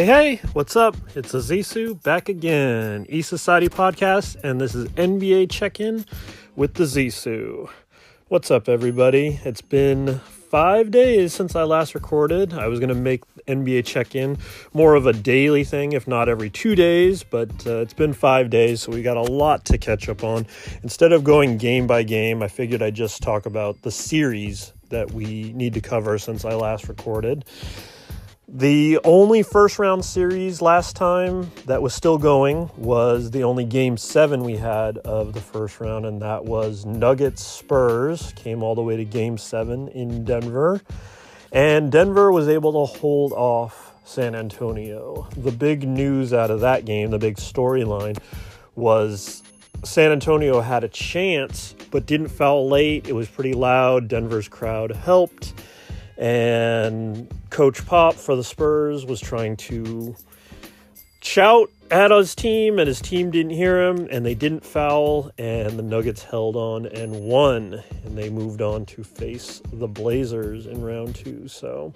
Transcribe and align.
Hey, 0.00 0.06
hey, 0.06 0.36
what's 0.54 0.76
up? 0.76 0.96
It's 1.14 1.32
Azisu 1.32 2.02
back 2.02 2.30
again, 2.30 3.04
E 3.10 3.20
Society 3.20 3.68
Podcast, 3.68 4.42
and 4.42 4.58
this 4.58 4.74
is 4.74 4.88
NBA 4.92 5.50
Check 5.50 5.78
In 5.78 6.06
with 6.56 6.72
the 6.72 6.84
Zisu. 6.84 7.68
What's 8.28 8.50
up, 8.50 8.66
everybody? 8.66 9.40
It's 9.44 9.60
been 9.60 10.20
five 10.20 10.90
days 10.90 11.34
since 11.34 11.54
I 11.54 11.64
last 11.64 11.94
recorded. 11.94 12.54
I 12.54 12.66
was 12.66 12.80
going 12.80 12.88
to 12.88 12.94
make 12.94 13.24
NBA 13.46 13.84
Check 13.84 14.14
In 14.14 14.38
more 14.72 14.94
of 14.94 15.04
a 15.04 15.12
daily 15.12 15.64
thing, 15.64 15.92
if 15.92 16.08
not 16.08 16.30
every 16.30 16.48
two 16.48 16.74
days, 16.74 17.22
but 17.22 17.50
uh, 17.66 17.80
it's 17.80 17.92
been 17.92 18.14
five 18.14 18.48
days, 18.48 18.80
so 18.80 18.92
we 18.92 19.02
got 19.02 19.18
a 19.18 19.22
lot 19.30 19.66
to 19.66 19.76
catch 19.76 20.08
up 20.08 20.24
on. 20.24 20.46
Instead 20.82 21.12
of 21.12 21.24
going 21.24 21.58
game 21.58 21.86
by 21.86 22.04
game, 22.04 22.42
I 22.42 22.48
figured 22.48 22.80
I'd 22.80 22.94
just 22.94 23.22
talk 23.22 23.44
about 23.44 23.82
the 23.82 23.90
series 23.90 24.72
that 24.88 25.10
we 25.10 25.52
need 25.52 25.74
to 25.74 25.82
cover 25.82 26.16
since 26.16 26.46
I 26.46 26.54
last 26.54 26.88
recorded. 26.88 27.44
The 28.52 28.98
only 29.04 29.44
first 29.44 29.78
round 29.78 30.04
series 30.04 30.60
last 30.60 30.96
time 30.96 31.52
that 31.66 31.82
was 31.82 31.94
still 31.94 32.18
going 32.18 32.68
was 32.76 33.30
the 33.30 33.44
only 33.44 33.64
game 33.64 33.96
seven 33.96 34.42
we 34.42 34.56
had 34.56 34.98
of 34.98 35.34
the 35.34 35.40
first 35.40 35.78
round, 35.78 36.04
and 36.04 36.20
that 36.20 36.46
was 36.46 36.84
Nuggets 36.84 37.46
Spurs. 37.46 38.32
Came 38.34 38.64
all 38.64 38.74
the 38.74 38.82
way 38.82 38.96
to 38.96 39.04
game 39.04 39.38
seven 39.38 39.86
in 39.90 40.24
Denver. 40.24 40.80
And 41.52 41.92
Denver 41.92 42.32
was 42.32 42.48
able 42.48 42.72
to 42.72 42.92
hold 42.98 43.32
off 43.34 43.94
San 44.04 44.34
Antonio. 44.34 45.28
The 45.36 45.52
big 45.52 45.86
news 45.86 46.32
out 46.32 46.50
of 46.50 46.58
that 46.62 46.84
game, 46.84 47.10
the 47.10 47.20
big 47.20 47.36
storyline, 47.36 48.18
was 48.74 49.44
San 49.84 50.10
Antonio 50.10 50.60
had 50.60 50.82
a 50.82 50.88
chance 50.88 51.76
but 51.92 52.04
didn't 52.04 52.28
foul 52.30 52.68
late. 52.68 53.08
It 53.08 53.12
was 53.12 53.28
pretty 53.28 53.52
loud. 53.52 54.08
Denver's 54.08 54.48
crowd 54.48 54.90
helped 54.90 55.54
and 56.20 57.26
Coach 57.48 57.84
Pop 57.86 58.14
for 58.14 58.36
the 58.36 58.44
Spurs 58.44 59.06
was 59.06 59.20
trying 59.20 59.56
to 59.56 60.14
shout 61.22 61.70
at 61.90 62.10
his 62.10 62.34
team, 62.34 62.78
and 62.78 62.86
his 62.86 63.00
team 63.00 63.30
didn't 63.30 63.52
hear 63.52 63.88
him, 63.88 64.06
and 64.10 64.24
they 64.24 64.34
didn't 64.34 64.64
foul, 64.64 65.30
and 65.38 65.78
the 65.78 65.82
Nuggets 65.82 66.22
held 66.22 66.56
on 66.56 66.84
and 66.86 67.22
won, 67.22 67.82
and 68.04 68.18
they 68.18 68.28
moved 68.28 68.60
on 68.60 68.84
to 68.86 69.02
face 69.02 69.62
the 69.72 69.88
Blazers 69.88 70.66
in 70.66 70.82
round 70.82 71.16
two. 71.16 71.48
So, 71.48 71.94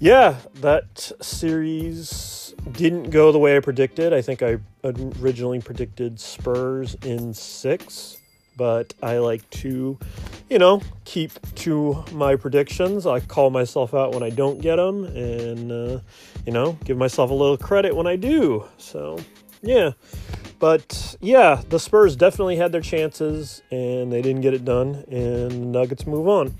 yeah, 0.00 0.36
that 0.56 1.12
series 1.22 2.52
didn't 2.72 3.10
go 3.10 3.30
the 3.30 3.38
way 3.38 3.56
I 3.56 3.60
predicted. 3.60 4.12
I 4.12 4.22
think 4.22 4.42
I 4.42 4.58
originally 4.84 5.60
predicted 5.60 6.18
Spurs 6.18 6.96
in 7.04 7.32
six 7.32 8.18
but 8.56 8.94
I 9.02 9.18
like 9.18 9.48
to, 9.50 9.98
you 10.48 10.58
know, 10.58 10.82
keep 11.04 11.32
to 11.56 12.04
my 12.12 12.36
predictions. 12.36 13.06
I 13.06 13.20
call 13.20 13.50
myself 13.50 13.94
out 13.94 14.14
when 14.14 14.22
I 14.22 14.30
don't 14.30 14.60
get 14.60 14.76
them 14.76 15.04
and, 15.04 15.72
uh, 15.72 16.00
you 16.46 16.52
know, 16.52 16.78
give 16.84 16.96
myself 16.96 17.30
a 17.30 17.34
little 17.34 17.56
credit 17.56 17.94
when 17.96 18.06
I 18.06 18.16
do. 18.16 18.64
So, 18.78 19.18
yeah. 19.62 19.92
But 20.58 21.16
yeah, 21.20 21.62
the 21.68 21.78
Spurs 21.78 22.16
definitely 22.16 22.56
had 22.56 22.72
their 22.72 22.80
chances 22.80 23.62
and 23.70 24.12
they 24.12 24.22
didn't 24.22 24.42
get 24.42 24.54
it 24.54 24.64
done, 24.64 25.04
and 25.10 25.72
Nuggets 25.72 26.06
move 26.06 26.28
on. 26.28 26.54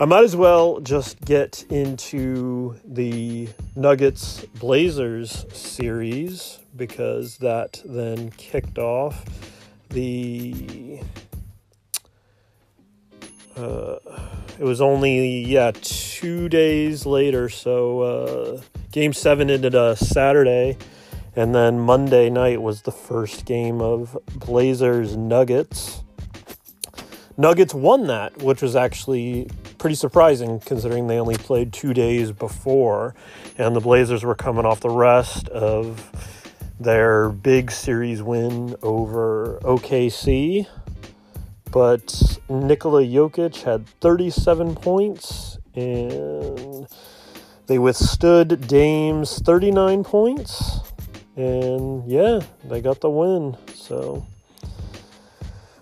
I 0.00 0.04
might 0.04 0.22
as 0.22 0.36
well 0.36 0.78
just 0.78 1.20
get 1.22 1.64
into 1.70 2.76
the 2.84 3.48
Nuggets 3.74 4.44
Blazers 4.60 5.44
series 5.52 6.60
because 6.76 7.38
that 7.38 7.82
then 7.84 8.30
kicked 8.30 8.78
off 8.78 9.24
the 9.90 11.00
uh, 13.56 13.96
it 14.58 14.64
was 14.64 14.80
only 14.80 15.44
yeah 15.44 15.72
two 15.82 16.48
days 16.48 17.06
later 17.06 17.48
so 17.48 18.00
uh, 18.00 18.60
game 18.92 19.12
seven 19.12 19.50
ended 19.50 19.74
a 19.74 19.96
saturday 19.96 20.76
and 21.34 21.54
then 21.54 21.78
monday 21.78 22.28
night 22.28 22.60
was 22.60 22.82
the 22.82 22.92
first 22.92 23.44
game 23.44 23.80
of 23.80 24.16
blazers 24.34 25.16
nuggets. 25.16 26.02
Nuggets 27.36 27.72
won 27.72 28.08
that 28.08 28.42
which 28.42 28.60
was 28.62 28.74
actually 28.74 29.48
pretty 29.78 29.94
surprising 29.94 30.58
considering 30.58 31.06
they 31.06 31.20
only 31.20 31.36
played 31.36 31.72
two 31.72 31.94
days 31.94 32.32
before 32.32 33.14
and 33.56 33.76
the 33.76 33.80
blazers 33.80 34.24
were 34.24 34.34
coming 34.34 34.66
off 34.66 34.80
the 34.80 34.90
rest 34.90 35.48
of 35.48 36.37
their 36.80 37.28
big 37.28 37.70
series 37.70 38.22
win 38.22 38.76
over 38.82 39.58
OKC. 39.62 40.66
But 41.70 42.38
Nikola 42.48 43.02
Jokic 43.02 43.62
had 43.62 43.86
37 44.00 44.74
points 44.76 45.58
and 45.74 46.88
they 47.66 47.78
withstood 47.78 48.66
Dame's 48.66 49.38
39 49.40 50.04
points. 50.04 50.80
And 51.36 52.10
yeah, 52.10 52.40
they 52.64 52.80
got 52.80 53.00
the 53.00 53.10
win. 53.10 53.56
So 53.74 54.26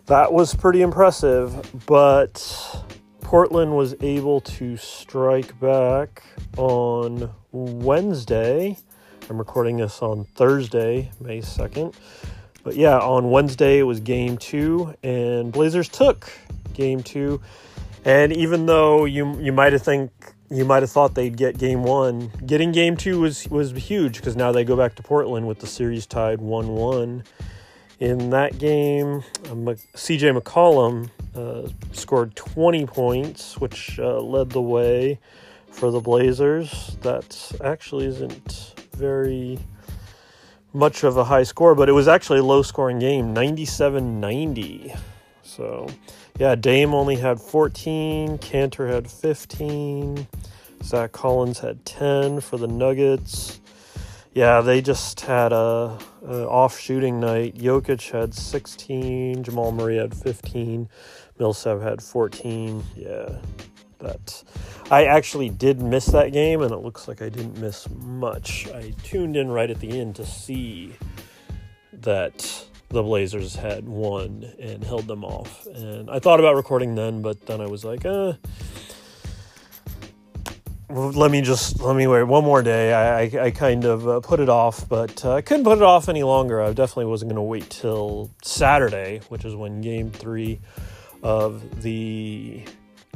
that 0.06 0.32
was 0.32 0.54
pretty 0.54 0.82
impressive. 0.82 1.86
But 1.86 2.84
Portland 3.20 3.76
was 3.76 3.94
able 4.00 4.40
to 4.40 4.76
strike 4.76 5.58
back 5.60 6.22
on 6.56 7.30
Wednesday 7.52 8.76
I'm 9.28 9.38
recording 9.38 9.78
this 9.78 10.03
on 10.03 10.25
Thursday, 10.25 11.10
May 11.20 11.41
2nd. 11.41 11.94
But 12.62 12.76
yeah, 12.76 12.98
on 12.98 13.31
Wednesday 13.31 13.81
it 13.81 13.82
was 13.82 13.98
game 13.98 14.38
two, 14.38 14.94
and 15.03 15.50
Blazers 15.50 15.88
took 15.88 16.31
game 16.75 17.03
two. 17.03 17.41
And 18.04 18.32
even 18.32 18.66
though 18.66 19.04
you 19.04 19.37
you 19.41 19.53
might 19.53 19.72
have 19.72 19.82
think 19.82 20.12
you 20.48 20.64
might 20.64 20.84
have 20.84 20.91
thought 20.91 21.16
they'd 21.16 21.37
get 21.37 21.59
game 21.59 21.82
one, 21.82 22.31
getting 22.47 22.70
game 22.70 22.97
two 22.97 23.19
was 23.20 23.48
was 23.48 23.72
huge 23.72 24.19
because 24.19 24.37
now 24.37 24.53
they 24.53 24.64
go 24.64 24.76
back 24.76 24.94
to 24.94 25.03
Portland 25.03 25.48
with 25.48 25.58
the 25.58 25.66
series 25.66 26.06
tied 26.06 26.41
one 26.41 26.69
one. 26.69 27.25
In 27.98 28.31
that 28.31 28.58
game, 28.58 29.25
um, 29.50 29.64
CJ 29.64 30.38
McCollum 30.38 31.10
uh, 31.34 31.69
scored 31.93 32.37
20 32.37 32.87
points, 32.87 33.58
which 33.58 33.98
uh, 33.98 34.20
led 34.20 34.50
the 34.50 34.62
way 34.62 35.19
for 35.70 35.91
the 35.91 36.00
Blazers. 36.00 36.97
That 37.00 37.58
actually 37.64 38.06
isn't 38.06 38.75
very 38.96 39.58
much 40.72 41.04
of 41.04 41.16
a 41.16 41.24
high 41.24 41.42
score, 41.42 41.74
but 41.74 41.88
it 41.88 41.92
was 41.92 42.08
actually 42.08 42.38
a 42.38 42.44
low 42.44 42.62
scoring 42.62 42.98
game 42.98 43.32
97 43.32 44.20
90. 44.20 44.94
So, 45.42 45.86
yeah, 46.38 46.54
Dame 46.54 46.92
only 46.92 47.16
had 47.16 47.40
14, 47.40 48.38
Kanter 48.38 48.90
had 48.90 49.10
15, 49.10 50.26
Zach 50.82 51.12
Collins 51.12 51.60
had 51.60 51.84
10 51.84 52.40
for 52.40 52.58
the 52.58 52.66
Nuggets. 52.66 53.60
Yeah, 54.34 54.60
they 54.60 54.82
just 54.82 55.22
had 55.22 55.52
a, 55.52 55.98
a 56.26 56.46
off 56.46 56.78
shooting 56.78 57.20
night. 57.20 57.56
Jokic 57.56 58.10
had 58.10 58.34
16, 58.34 59.44
Jamal 59.44 59.72
Murray 59.72 59.96
had 59.96 60.14
15, 60.14 60.88
Millsap 61.38 61.80
had 61.80 62.02
14. 62.02 62.84
Yeah, 62.94 63.38
that 63.98 64.42
I 64.90 65.04
actually 65.04 65.48
did 65.48 65.80
miss 65.80 66.06
that 66.06 66.32
game, 66.32 66.62
and 66.62 66.72
it 66.72 66.78
looks 66.78 67.08
like 67.08 67.22
I 67.22 67.28
didn't 67.28 67.58
miss 67.58 67.88
much. 67.90 68.68
I 68.68 68.94
tuned 69.02 69.36
in 69.36 69.48
right 69.50 69.70
at 69.70 69.80
the 69.80 70.00
end 70.00 70.16
to 70.16 70.26
see 70.26 70.94
that 71.92 72.66
the 72.88 73.02
Blazers 73.02 73.56
had 73.56 73.88
won 73.88 74.52
and 74.60 74.84
held 74.84 75.06
them 75.06 75.24
off. 75.24 75.66
And 75.66 76.10
I 76.10 76.18
thought 76.18 76.38
about 76.38 76.54
recording 76.54 76.94
then, 76.94 77.22
but 77.22 77.46
then 77.46 77.60
I 77.60 77.66
was 77.66 77.84
like, 77.84 78.04
uh, 78.04 78.34
let 80.88 81.30
me 81.30 81.42
just 81.42 81.80
let 81.80 81.96
me 81.96 82.06
wait 82.06 82.22
one 82.22 82.44
more 82.44 82.62
day. 82.62 82.92
I 82.92 83.22
I, 83.22 83.44
I 83.46 83.50
kind 83.50 83.84
of 83.84 84.08
uh, 84.08 84.20
put 84.20 84.38
it 84.40 84.48
off, 84.48 84.88
but 84.88 85.24
uh, 85.24 85.34
I 85.34 85.40
couldn't 85.40 85.64
put 85.64 85.78
it 85.78 85.82
off 85.82 86.08
any 86.08 86.22
longer. 86.22 86.62
I 86.62 86.72
definitely 86.72 87.06
wasn't 87.06 87.30
going 87.30 87.36
to 87.36 87.42
wait 87.42 87.68
till 87.70 88.30
Saturday, 88.42 89.20
which 89.28 89.44
is 89.44 89.54
when 89.54 89.80
Game 89.80 90.10
Three 90.10 90.60
of 91.22 91.82
the 91.82 92.62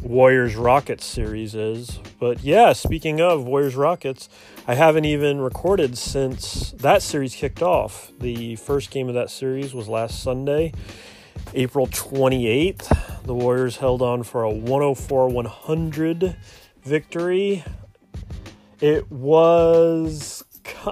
Warriors 0.02 0.56
Rockets 0.56 1.04
series 1.04 1.54
is. 1.54 1.98
But 2.18 2.42
yeah, 2.42 2.72
speaking 2.72 3.20
of 3.20 3.44
Warriors 3.44 3.76
Rockets, 3.76 4.28
I 4.66 4.74
haven't 4.74 5.04
even 5.04 5.40
recorded 5.40 5.98
since 5.98 6.72
that 6.72 7.02
series 7.02 7.34
kicked 7.34 7.62
off. 7.62 8.10
The 8.18 8.56
first 8.56 8.90
game 8.90 9.08
of 9.08 9.14
that 9.14 9.30
series 9.30 9.74
was 9.74 9.88
last 9.88 10.22
Sunday, 10.22 10.72
April 11.54 11.86
28th. 11.86 13.24
The 13.24 13.34
Warriors 13.34 13.76
held 13.76 14.02
on 14.02 14.22
for 14.22 14.42
a 14.42 14.50
104 14.50 15.28
100 15.28 16.36
victory. 16.82 17.64
It 18.80 19.10
was 19.10 20.44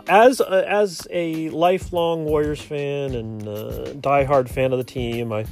as 0.09 0.41
as 0.41 1.07
a 1.11 1.49
lifelong 1.51 2.25
Warriors 2.25 2.61
fan 2.61 3.15
and 3.15 3.49
uh, 3.49 3.93
diehard 3.95 4.49
fan 4.49 4.73
of 4.73 4.79
the 4.79 4.85
team, 4.85 5.33
I 5.33 5.47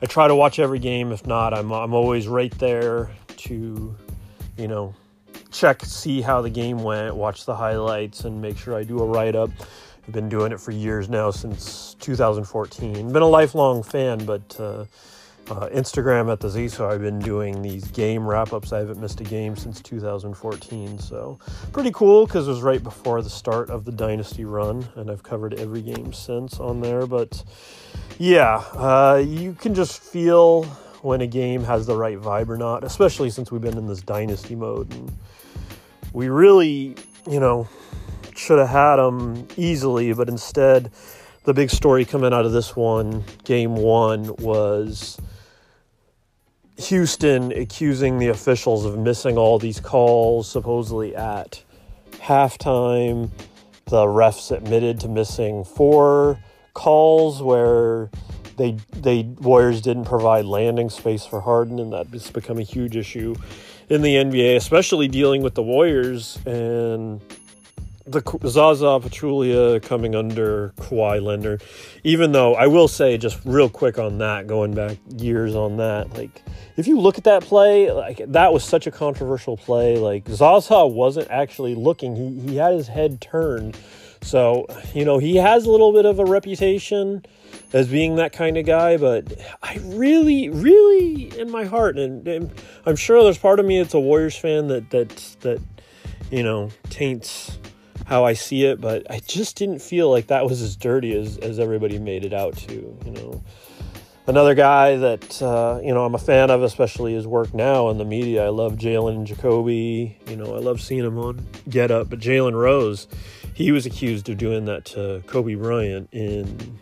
I 0.00 0.06
try 0.06 0.28
to 0.28 0.34
watch 0.34 0.58
every 0.58 0.78
game. 0.78 1.12
If 1.12 1.26
not, 1.26 1.52
I'm 1.52 1.72
I'm 1.72 1.94
always 1.94 2.28
right 2.28 2.56
there 2.58 3.10
to, 3.38 3.96
you 4.56 4.68
know, 4.68 4.94
check, 5.50 5.84
see 5.84 6.20
how 6.20 6.40
the 6.40 6.50
game 6.50 6.82
went, 6.82 7.16
watch 7.16 7.44
the 7.44 7.56
highlights, 7.56 8.24
and 8.24 8.40
make 8.40 8.58
sure 8.58 8.76
I 8.76 8.84
do 8.84 9.00
a 9.00 9.04
write 9.04 9.34
up. 9.34 9.50
I've 10.06 10.14
been 10.14 10.28
doing 10.28 10.52
it 10.52 10.60
for 10.60 10.70
years 10.70 11.08
now, 11.08 11.30
since 11.30 11.94
2014. 12.00 13.12
Been 13.12 13.22
a 13.22 13.26
lifelong 13.26 13.82
fan, 13.82 14.24
but 14.24 14.58
uh, 14.58 14.84
uh, 15.50 15.68
Instagram 15.68 16.30
at 16.30 16.40
the 16.40 16.48
Z. 16.48 16.68
So 16.68 16.88
I've 16.88 17.00
been 17.00 17.18
doing 17.18 17.62
these 17.62 17.84
game 17.88 18.26
wrap 18.26 18.52
ups. 18.52 18.72
I 18.72 18.78
haven't 18.78 19.00
missed 19.00 19.20
a 19.20 19.24
game 19.24 19.56
since 19.56 19.80
2014. 19.82 20.98
So 20.98 21.38
pretty 21.72 21.90
cool 21.92 22.26
because 22.26 22.48
it 22.48 22.50
was 22.50 22.62
right 22.62 22.82
before 22.82 23.22
the 23.22 23.30
start 23.30 23.70
of 23.70 23.84
the 23.84 23.92
Dynasty 23.92 24.44
run, 24.44 24.88
and 24.96 25.10
I've 25.10 25.22
covered 25.22 25.54
every 25.54 25.82
game 25.82 26.12
since 26.12 26.60
on 26.60 26.80
there. 26.80 27.06
But 27.06 27.42
yeah, 28.18 28.62
uh, 28.74 29.22
you 29.26 29.54
can 29.54 29.74
just 29.74 30.02
feel 30.02 30.64
when 31.02 31.20
a 31.20 31.26
game 31.26 31.62
has 31.64 31.86
the 31.86 31.96
right 31.96 32.18
vibe 32.18 32.48
or 32.48 32.56
not, 32.56 32.84
especially 32.84 33.30
since 33.30 33.50
we've 33.52 33.62
been 33.62 33.78
in 33.78 33.86
this 33.86 34.02
Dynasty 34.02 34.54
mode. 34.54 34.92
And 34.92 35.12
we 36.12 36.28
really, 36.28 36.96
you 37.28 37.40
know, 37.40 37.68
should 38.34 38.58
have 38.58 38.68
had 38.68 38.96
them 38.96 39.46
easily, 39.56 40.12
but 40.12 40.28
instead, 40.28 40.90
the 41.44 41.54
big 41.54 41.70
story 41.70 42.04
coming 42.04 42.32
out 42.32 42.44
of 42.44 42.52
this 42.52 42.76
one, 42.76 43.24
game 43.44 43.74
one, 43.74 44.34
was 44.36 45.18
Houston 46.78 47.52
accusing 47.52 48.18
the 48.18 48.28
officials 48.28 48.84
of 48.84 48.98
missing 48.98 49.36
all 49.36 49.58
these 49.58 49.80
calls 49.80 50.48
supposedly 50.48 51.14
at 51.14 51.62
halftime. 52.12 53.30
The 53.86 54.04
refs 54.04 54.54
admitted 54.56 55.00
to 55.00 55.08
missing 55.08 55.64
four 55.64 56.38
calls 56.74 57.42
where 57.42 58.10
they 58.56 58.76
they 58.92 59.22
Warriors 59.40 59.80
didn't 59.80 60.04
provide 60.04 60.44
landing 60.44 60.90
space 60.90 61.24
for 61.24 61.40
Harden, 61.40 61.78
and 61.78 61.92
that 61.92 62.06
has 62.08 62.30
become 62.30 62.58
a 62.58 62.62
huge 62.62 62.96
issue 62.96 63.34
in 63.88 64.02
the 64.02 64.16
NBA, 64.16 64.56
especially 64.56 65.08
dealing 65.08 65.42
with 65.42 65.54
the 65.54 65.62
Warriors 65.62 66.38
and 66.46 67.20
the 68.10 68.48
Zaza 68.48 68.84
Pachulia 69.00 69.82
coming 69.82 70.14
under 70.14 70.72
Kawhi 70.76 71.22
Leonard. 71.22 71.62
Even 72.04 72.32
though 72.32 72.54
I 72.54 72.66
will 72.66 72.88
say, 72.88 73.18
just 73.18 73.40
real 73.44 73.68
quick 73.68 73.98
on 73.98 74.18
that, 74.18 74.46
going 74.46 74.74
back 74.74 74.96
years 75.16 75.54
on 75.54 75.76
that, 75.76 76.14
like 76.14 76.42
if 76.76 76.86
you 76.86 76.98
look 76.98 77.18
at 77.18 77.24
that 77.24 77.42
play, 77.42 77.90
like 77.90 78.22
that 78.28 78.52
was 78.52 78.64
such 78.64 78.86
a 78.86 78.90
controversial 78.90 79.56
play. 79.56 79.98
Like 79.98 80.28
Zaza 80.28 80.86
wasn't 80.86 81.30
actually 81.30 81.74
looking; 81.74 82.16
he 82.16 82.50
he 82.50 82.56
had 82.56 82.74
his 82.74 82.88
head 82.88 83.20
turned. 83.20 83.76
So 84.22 84.66
you 84.94 85.04
know 85.04 85.18
he 85.18 85.36
has 85.36 85.66
a 85.66 85.70
little 85.70 85.92
bit 85.92 86.06
of 86.06 86.18
a 86.18 86.24
reputation 86.24 87.24
as 87.72 87.88
being 87.88 88.16
that 88.16 88.32
kind 88.32 88.56
of 88.56 88.64
guy, 88.64 88.96
but 88.96 89.32
I 89.62 89.78
really, 89.82 90.48
really, 90.48 91.38
in 91.38 91.50
my 91.50 91.64
heart, 91.64 91.98
and, 91.98 92.26
and 92.26 92.50
I'm 92.86 92.96
sure 92.96 93.22
there's 93.22 93.38
part 93.38 93.60
of 93.60 93.66
me 93.66 93.80
that's 93.82 93.94
a 93.94 94.00
Warriors 94.00 94.36
fan 94.36 94.68
that 94.68 94.90
that 94.90 95.08
that 95.40 95.60
you 96.30 96.42
know 96.42 96.70
taints 96.90 97.58
how 98.08 98.24
I 98.24 98.32
see 98.32 98.64
it, 98.64 98.80
but 98.80 99.08
I 99.10 99.20
just 99.20 99.56
didn't 99.56 99.80
feel 99.80 100.10
like 100.10 100.28
that 100.28 100.46
was 100.46 100.62
as 100.62 100.76
dirty 100.76 101.14
as, 101.14 101.36
as 101.36 101.58
everybody 101.58 101.98
made 101.98 102.24
it 102.24 102.32
out 102.32 102.56
to, 102.56 102.74
you 103.04 103.10
know. 103.10 103.42
Another 104.26 104.54
guy 104.54 104.96
that, 104.96 105.42
uh, 105.42 105.78
you 105.82 105.92
know, 105.92 106.06
I'm 106.06 106.14
a 106.14 106.18
fan 106.18 106.50
of, 106.50 106.62
especially 106.62 107.12
his 107.12 107.26
work 107.26 107.52
now 107.52 107.90
in 107.90 107.98
the 107.98 108.06
media. 108.06 108.46
I 108.46 108.48
love 108.48 108.76
Jalen 108.76 109.24
Jacoby. 109.24 110.18
You 110.26 110.36
know, 110.36 110.54
I 110.54 110.58
love 110.58 110.80
seeing 110.80 111.04
him 111.04 111.18
on 111.18 111.46
Get 111.68 111.90
Up. 111.90 112.08
But 112.08 112.18
Jalen 112.18 112.54
Rose, 112.54 113.08
he 113.52 113.72
was 113.72 113.84
accused 113.84 114.28
of 114.30 114.38
doing 114.38 114.64
that 114.66 114.86
to 114.86 115.22
Kobe 115.26 115.54
Bryant 115.54 116.08
in 116.12 116.78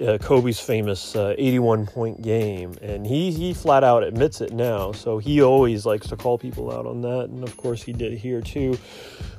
uh, 0.00 0.18
Kobe's 0.18 0.60
famous 0.60 1.16
uh, 1.16 1.34
81 1.38 1.86
point 1.86 2.22
game, 2.22 2.74
and 2.82 3.06
he 3.06 3.32
he 3.32 3.54
flat 3.54 3.84
out 3.84 4.02
admits 4.02 4.40
it 4.40 4.52
now. 4.52 4.92
So 4.92 5.18
he 5.18 5.42
always 5.42 5.86
likes 5.86 6.08
to 6.08 6.16
call 6.16 6.38
people 6.38 6.72
out 6.72 6.86
on 6.86 7.00
that, 7.02 7.30
and 7.30 7.42
of 7.42 7.56
course 7.56 7.82
he 7.82 7.92
did 7.92 8.12
here 8.18 8.40
too. 8.40 8.78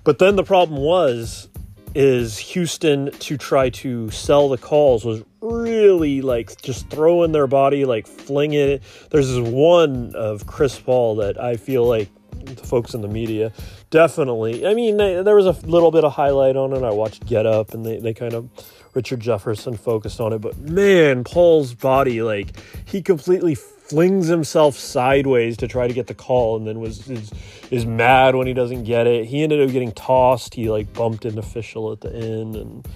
But 0.04 0.20
then 0.20 0.36
the 0.36 0.44
problem 0.44 0.82
was 0.82 1.48
is 1.94 2.38
Houston 2.38 3.12
to 3.12 3.38
try 3.38 3.70
to 3.70 4.10
sell 4.12 4.48
the 4.48 4.58
calls 4.58 5.04
was 5.04 5.24
really 5.42 6.22
like 6.22 6.62
just 6.62 6.90
throwing 6.90 7.32
their 7.32 7.48
body 7.48 7.86
like 7.86 8.08
fling 8.08 8.54
it. 8.54 8.82
There's 9.10 9.28
this 9.28 9.40
one 9.40 10.16
of 10.16 10.46
Chris 10.48 10.80
Paul 10.80 11.16
that 11.18 11.42
I 11.42 11.58
feel 11.58 11.86
like 11.86 12.10
the 12.58 12.68
folks 12.68 12.94
in 12.94 13.02
the 13.02 13.08
media 13.08 13.52
definitely. 13.92 14.66
I 14.66 14.74
mean, 14.74 14.98
they, 14.98 15.22
there 15.22 15.36
was 15.36 15.46
a 15.46 15.68
little 15.68 15.92
bit 15.92 16.04
of 16.04 16.14
highlight 16.14 16.56
on 16.56 16.74
it. 16.74 16.84
I 16.84 16.92
watched 16.92 17.26
Get 17.28 17.46
Up, 17.46 17.74
and 17.74 17.86
they 17.86 18.00
they 18.00 18.14
kind 18.14 18.34
of 18.34 18.50
Richard 18.94 19.20
Jefferson 19.20 19.78
focused 19.78 20.20
on 20.20 20.34
it, 20.34 20.40
but 20.40 20.58
man, 20.58 21.24
Paul's 21.24 21.74
body, 21.74 22.22
like, 22.22 22.60
he 22.86 23.02
completely 23.02 23.56
flings 23.56 24.28
himself 24.28 24.76
sideways 24.76 25.58
to 25.58 25.68
try 25.68 25.88
to 25.88 25.94
get 25.94 26.08
the 26.08 26.14
call 26.14 26.56
and 26.58 26.66
then 26.66 26.80
was 26.80 27.10
is, 27.10 27.32
is 27.72 27.86
mad 27.86 28.36
when 28.36 28.48
he 28.48 28.54
doesn't 28.54 28.86
get 28.86 29.06
it. 29.06 29.26
He 29.26 29.44
ended 29.44 29.62
up 29.62 29.72
getting 29.72 29.92
tossed. 29.92 30.56
He 30.56 30.70
like 30.70 30.94
bumped 30.94 31.26
an 31.26 31.38
official 31.38 31.92
at 31.92 32.00
the 32.00 32.14
end 32.14 32.56
and 32.56 32.88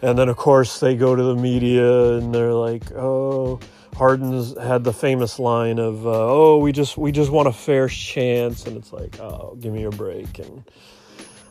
and 0.00 0.18
then 0.18 0.30
of 0.30 0.38
course 0.38 0.80
they 0.80 0.96
go 0.96 1.14
to 1.14 1.22
the 1.22 1.36
media 1.36 2.14
and 2.14 2.34
they're 2.34 2.54
like, 2.54 2.90
"Oh, 2.92 3.60
Harden's 3.96 4.58
had 4.58 4.82
the 4.84 4.92
famous 4.92 5.38
line 5.38 5.78
of, 5.78 6.06
uh, 6.06 6.10
"Oh, 6.10 6.58
we 6.58 6.72
just 6.72 6.96
we 6.96 7.12
just 7.12 7.30
want 7.30 7.48
a 7.48 7.52
fair 7.52 7.88
chance." 7.88 8.66
And 8.66 8.76
it's 8.76 8.92
like, 8.92 9.20
"Oh, 9.20 9.56
give 9.60 9.72
me 9.72 9.84
a 9.84 9.90
break." 9.90 10.38
And 10.38 10.64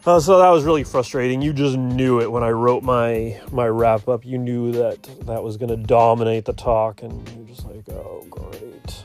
uh, 0.05 0.19
so 0.19 0.39
that 0.39 0.49
was 0.49 0.63
really 0.65 0.83
frustrating. 0.83 1.41
You 1.41 1.53
just 1.53 1.77
knew 1.77 2.19
it 2.19 2.29
when 2.29 2.43
I 2.43 2.49
wrote 2.49 2.83
my 2.83 3.39
my 3.51 3.67
wrap 3.67 4.09
up. 4.09 4.25
You 4.25 4.37
knew 4.37 4.73
that 4.73 5.03
that 5.25 5.43
was 5.43 5.57
going 5.57 5.69
to 5.69 5.77
dominate 5.77 6.45
the 6.45 6.53
talk, 6.53 7.01
and 7.01 7.27
you're 7.29 7.47
just 7.47 7.65
like, 7.65 7.87
"Oh, 7.89 8.25
great." 8.29 9.03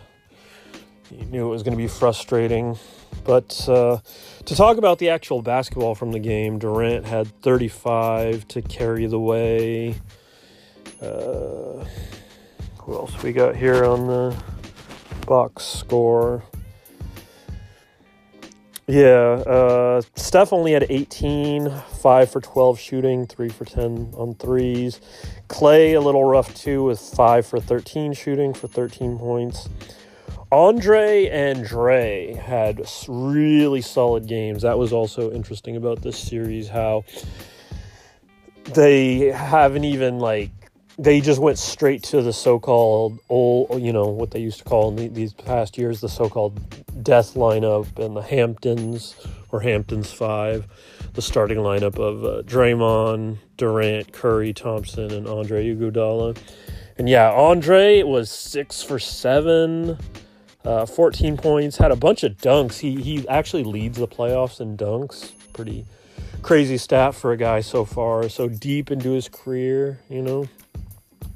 You 1.11 1.25
knew 1.27 1.47
it 1.47 1.51
was 1.51 1.63
going 1.63 1.73
to 1.73 1.83
be 1.83 1.89
frustrating, 1.89 2.77
but 3.25 3.67
uh, 3.69 3.99
to 4.45 4.55
talk 4.55 4.77
about 4.77 4.99
the 4.99 5.09
actual 5.09 5.41
basketball 5.41 5.95
from 5.95 6.13
the 6.13 6.19
game, 6.19 6.59
Durant 6.59 7.07
had 7.07 7.29
35 7.41 8.47
to 8.49 8.63
carry 8.63 9.07
the 9.07 9.19
way. 9.19 9.95
Uh, 11.01 11.87
who 12.89 12.95
else 12.95 13.23
we 13.23 13.35
got 13.35 13.55
here 13.55 13.85
on 13.85 14.07
the 14.07 14.35
box 15.27 15.63
score? 15.63 16.43
Yeah, 18.87 19.43
uh, 19.47 20.01
Steph 20.17 20.55
only 20.55 20.73
had 20.73 20.87
18, 20.89 21.71
5 21.71 22.31
for 22.31 22.41
12 22.41 22.81
shooting, 22.81 23.27
3 23.27 23.51
for 23.51 23.67
10 23.67 24.15
on 24.17 24.35
threes. 24.37 25.03
Clay, 25.49 25.93
a 25.93 26.01
little 26.01 26.25
rough 26.25 26.55
too, 26.55 26.83
with 26.85 26.99
5 26.99 27.47
for 27.47 27.61
13 27.61 28.15
shooting 28.15 28.55
for 28.55 28.69
13 28.69 29.19
points. 29.19 29.69
Andre 30.51 31.27
and 31.27 31.67
Dre 31.67 32.33
had 32.33 32.89
really 33.07 33.83
solid 33.83 34.27
games. 34.27 34.63
That 34.63 34.79
was 34.79 34.95
also 34.95 35.31
interesting 35.31 35.77
about 35.77 36.01
this 36.01 36.19
series, 36.19 36.69
how 36.69 37.05
they 38.73 39.27
haven't 39.27 39.85
even 39.85 40.19
like 40.21 40.58
they 40.99 41.21
just 41.21 41.41
went 41.41 41.59
straight 41.59 42.03
to 42.03 42.23
the 42.23 42.33
so-called 42.33 43.21
old, 43.29 43.81
you 43.81 43.93
know, 43.93 44.09
what 44.09 44.33
they 44.33 44.41
used 44.41 44.59
to 44.59 44.65
call 44.65 44.97
in 44.97 45.15
these 45.15 45.33
past 45.33 45.79
years 45.79 46.01
the 46.01 46.09
so-called 46.09 46.59
death 47.05 47.35
lineup 47.35 47.99
and 48.05 48.17
the 48.17 48.23
Hamptons 48.23 49.15
or 49.53 49.61
Hamptons 49.61 50.13
Five, 50.13 50.67
the 51.15 51.23
starting 51.23 51.59
lineup 51.59 51.99
of 51.99 52.25
uh, 52.25 52.43
Draymond, 52.43 53.39
Durant, 53.57 54.13
Curry, 54.13 54.53
Thompson, 54.53 55.13
and 55.13 55.29
Andre 55.29 55.73
Iguodala. 55.73 56.37
And 56.99 57.09
yeah, 57.09 57.31
Andre 57.31 58.03
was 58.03 58.29
six 58.29 58.83
for 58.83 58.99
seven, 58.99 59.99
uh, 60.65 60.85
14 60.85 61.37
points, 61.37 61.77
had 61.77 61.93
a 61.93 61.97
bunch 61.97 62.25
of 62.25 62.33
dunks. 62.39 62.81
He 62.81 63.01
he 63.01 63.29
actually 63.29 63.63
leads 63.63 63.99
the 63.99 64.09
playoffs 64.09 64.61
in 64.61 64.77
dunks. 64.77 65.31
Pretty 65.53 65.87
crazy 66.43 66.77
stat 66.77 67.15
for 67.15 67.31
a 67.31 67.37
guy 67.37 67.61
so 67.61 67.85
far, 67.85 68.29
so 68.29 68.49
deep 68.49 68.91
into 68.91 69.11
his 69.11 69.29
career, 69.29 70.01
you 70.09 70.23
know. 70.23 70.49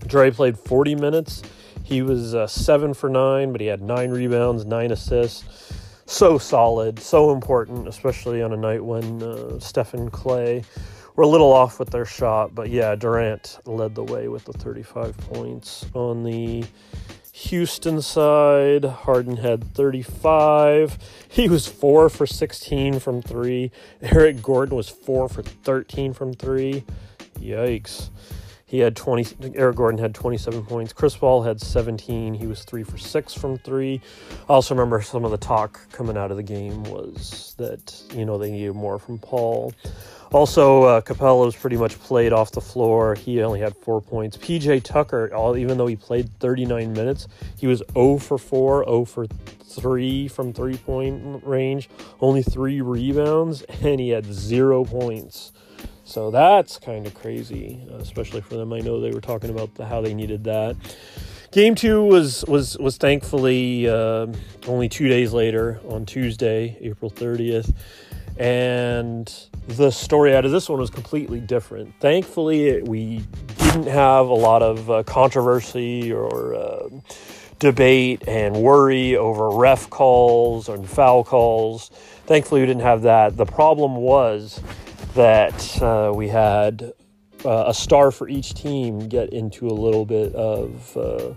Dre 0.07 0.31
played 0.31 0.59
40 0.59 0.95
minutes. 0.97 1.43
He 1.85 2.03
was 2.03 2.35
uh, 2.35 2.47
seven 2.47 2.95
for 2.95 3.09
nine, 3.09 3.53
but 3.53 3.61
he 3.61 3.67
had 3.67 3.83
nine 3.83 4.11
rebounds, 4.11 4.65
nine 4.65 4.91
assists. 4.91 5.73
So 6.07 6.39
solid, 6.39 6.99
so 6.99 7.33
important, 7.33 7.89
especially 7.89 8.43
on 8.43 8.53
a 8.53 8.57
night 8.57 8.85
when 8.85 9.23
uh, 9.23 9.59
Stephen 9.59 10.11
Clay 10.11 10.65
were 11.17 11.25
a 11.25 11.29
little 11.29 11.53
off 11.53 11.79
with 11.79 11.91
their 11.91 12.05
shot. 12.05 12.55
But 12.55 12.71
yeah, 12.71 12.95
Durant 12.95 13.59
led 13.67 13.95
the 13.95 14.05
way 14.05 14.29
with 14.29 14.45
the 14.45 14.53
35 14.53 15.17
points. 15.19 15.87
On 15.95 16.23
the 16.23 16.65
Houston 17.33 18.03
side, 18.03 18.85
Harden 18.85 19.39
had 19.39 19.75
35. 19.75 20.99
He 21.29 21.49
was 21.49 21.67
4 21.67 22.09
for 22.09 22.27
16 22.27 23.01
from 23.01 23.23
3. 23.23 23.71
Eric 24.03 24.43
Gordon 24.43 24.77
was 24.77 24.89
4 24.89 25.29
for 25.29 25.43
13 25.43 26.13
from 26.13 26.35
3. 26.35 26.85
Yikes. 27.41 28.11
He 28.73 28.79
had 28.79 28.97
20. 28.97 29.55
Eric 29.55 29.77
Gordon 29.77 29.99
had 29.99 30.15
27 30.15 30.65
points. 30.65 30.95
Chris 30.95 31.15
Paul 31.15 31.43
had 31.43 31.61
17. 31.61 32.33
He 32.33 32.47
was 32.47 32.65
three 32.65 32.83
for 32.83 32.97
six 32.97 33.35
from 33.35 33.59
three. 33.59 34.01
I 34.49 34.55
also 34.55 34.75
remember 34.75 35.03
some 35.03 35.27
of 35.27 35.31
the 35.31 35.37
talk 35.37 35.79
coming 35.93 36.17
out 36.17 36.31
of 36.31 36.39
the 36.39 36.43
game 36.43 36.83
was 36.85 37.55
that 37.59 38.03
you 38.15 38.25
know 38.25 38.39
they 38.39 38.51
needed 38.51 38.73
more 38.73 38.99
from 38.99 39.19
Paul. 39.19 39.75
Also, 40.33 40.85
uh, 40.85 41.01
Capela 41.03 41.45
was 41.45 41.55
pretty 41.55 41.77
much 41.77 42.01
played 42.01 42.33
off 42.33 42.53
the 42.53 42.63
floor. 42.63 43.15
He 43.15 43.43
only 43.43 43.61
had 43.61 43.77
four 43.77 44.01
points. 44.01 44.39
PJ 44.39 44.83
Tucker, 44.85 45.31
all, 45.35 45.55
even 45.55 45.77
though 45.77 45.87
he 45.87 45.95
played 45.97 46.31
39 46.41 46.95
minutes, 46.95 47.29
he 47.59 47.67
was 47.67 47.83
0 47.93 48.17
for 48.17 48.39
4, 48.39 48.87
0 48.87 49.05
for 49.05 49.27
3 49.27 50.29
from 50.29 50.55
three 50.55 50.79
point 50.79 51.45
range, 51.45 51.91
only 52.23 52.43
three 52.43 52.81
rebounds, 52.81 53.61
and 53.83 54.01
he 54.01 54.09
had 54.09 54.25
zero 54.33 54.83
points. 54.83 55.53
So 56.13 56.31
that's 56.31 56.77
kind 56.77 57.07
of 57.07 57.15
crazy, 57.15 57.81
especially 57.93 58.43
for 58.43 58.57
them. 58.57 58.71
I 58.75 58.81
know 58.81 59.01
they 59.01 59.13
were 59.13 59.23
talking 59.23 59.49
about 59.49 59.75
the, 59.77 59.87
how 59.87 60.03
they 60.03 60.13
needed 60.13 60.45
that. 60.45 60.77
game 61.53 61.75
two 61.75 62.05
was 62.05 62.45
was 62.47 62.77
was 62.77 62.99
thankfully 62.99 63.89
uh, 63.89 64.27
only 64.67 64.91
two 64.91 65.09
days 65.09 65.33
later 65.33 65.81
on 65.89 66.05
Tuesday, 66.05 66.77
April 66.83 67.11
30th, 67.11 67.75
and 68.37 69.35
the 69.69 69.91
story 69.91 70.37
out 70.37 70.45
of 70.45 70.51
this 70.51 70.69
one 70.69 70.79
was 70.79 70.91
completely 70.91 71.41
different. 71.41 71.99
Thankfully, 71.99 72.83
we 72.83 73.25
didn't 73.57 73.87
have 73.87 74.29
a 74.29 74.35
lot 74.35 74.63
of 74.63 74.91
uh, 74.91 75.03
controversy 75.05 76.13
or 76.13 76.55
uh, 76.55 76.91
debate 77.59 78.29
and 78.29 78.55
worry 78.55 79.17
over 79.17 79.49
ref 79.49 79.89
calls 79.89 80.69
and 80.69 80.87
foul 80.87 81.25
calls. 81.25 81.89
Thankfully, 82.27 82.61
we 82.61 82.67
didn't 82.67 82.83
have 82.83 83.01
that. 83.03 83.39
The 83.39 83.47
problem 83.47 83.97
was 83.97 84.61
that 85.15 85.83
uh, 85.83 86.13
we 86.15 86.29
had 86.29 86.93
uh, 87.45 87.65
a 87.67 87.75
star 87.75 88.11
for 88.11 88.29
each 88.29 88.55
team 88.55 89.09
get 89.09 89.33
into 89.33 89.67
a 89.67 89.73
little 89.73 90.05
bit 90.05 90.35
of 90.35 90.97
uh, 90.97 91.35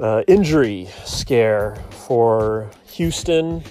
uh, 0.00 0.22
injury 0.26 0.88
scare 1.04 1.76
for 2.06 2.70
Houston. 2.86 3.62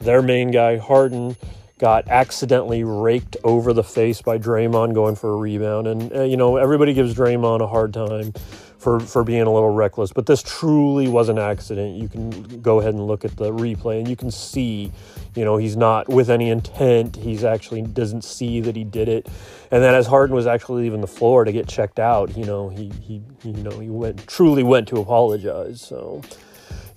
Their 0.00 0.22
main 0.22 0.50
guy, 0.50 0.76
Harden, 0.76 1.36
got 1.78 2.08
accidentally 2.08 2.84
raked 2.84 3.36
over 3.44 3.72
the 3.72 3.84
face 3.84 4.22
by 4.22 4.38
Draymond 4.38 4.94
going 4.94 5.14
for 5.14 5.32
a 5.32 5.36
rebound. 5.36 5.86
And, 5.86 6.12
uh, 6.14 6.22
you 6.22 6.36
know, 6.36 6.56
everybody 6.56 6.94
gives 6.94 7.14
Draymond 7.14 7.60
a 7.60 7.66
hard 7.66 7.92
time 7.92 8.32
for, 8.78 9.00
for 9.00 9.24
being 9.24 9.42
a 9.42 9.52
little 9.52 9.70
reckless, 9.70 10.12
but 10.12 10.26
this 10.26 10.42
truly 10.42 11.08
was 11.08 11.28
an 11.28 11.38
accident. 11.38 12.00
You 12.00 12.08
can 12.08 12.60
go 12.60 12.78
ahead 12.80 12.94
and 12.94 13.06
look 13.06 13.24
at 13.24 13.36
the 13.36 13.50
replay 13.50 13.98
and 13.98 14.08
you 14.08 14.14
can 14.16 14.30
see, 14.30 14.92
you 15.34 15.44
know, 15.44 15.56
he's 15.56 15.76
not 15.76 16.08
with 16.08 16.30
any 16.30 16.50
intent. 16.50 17.16
He's 17.16 17.42
actually 17.42 17.82
doesn't 17.82 18.22
see 18.22 18.60
that 18.60 18.76
he 18.76 18.84
did 18.84 19.08
it. 19.08 19.26
And 19.70 19.82
then 19.82 19.94
as 19.94 20.06
Harden 20.06 20.34
was 20.34 20.46
actually 20.46 20.84
leaving 20.84 21.00
the 21.00 21.08
floor 21.08 21.44
to 21.44 21.52
get 21.52 21.66
checked 21.66 21.98
out, 21.98 22.36
you 22.36 22.44
know, 22.44 22.68
he, 22.68 22.92
he, 23.02 23.20
you 23.42 23.52
know, 23.52 23.78
he 23.80 23.90
went, 23.90 24.26
truly 24.28 24.62
went 24.62 24.86
to 24.88 24.96
apologize. 24.98 25.80
So, 25.80 26.22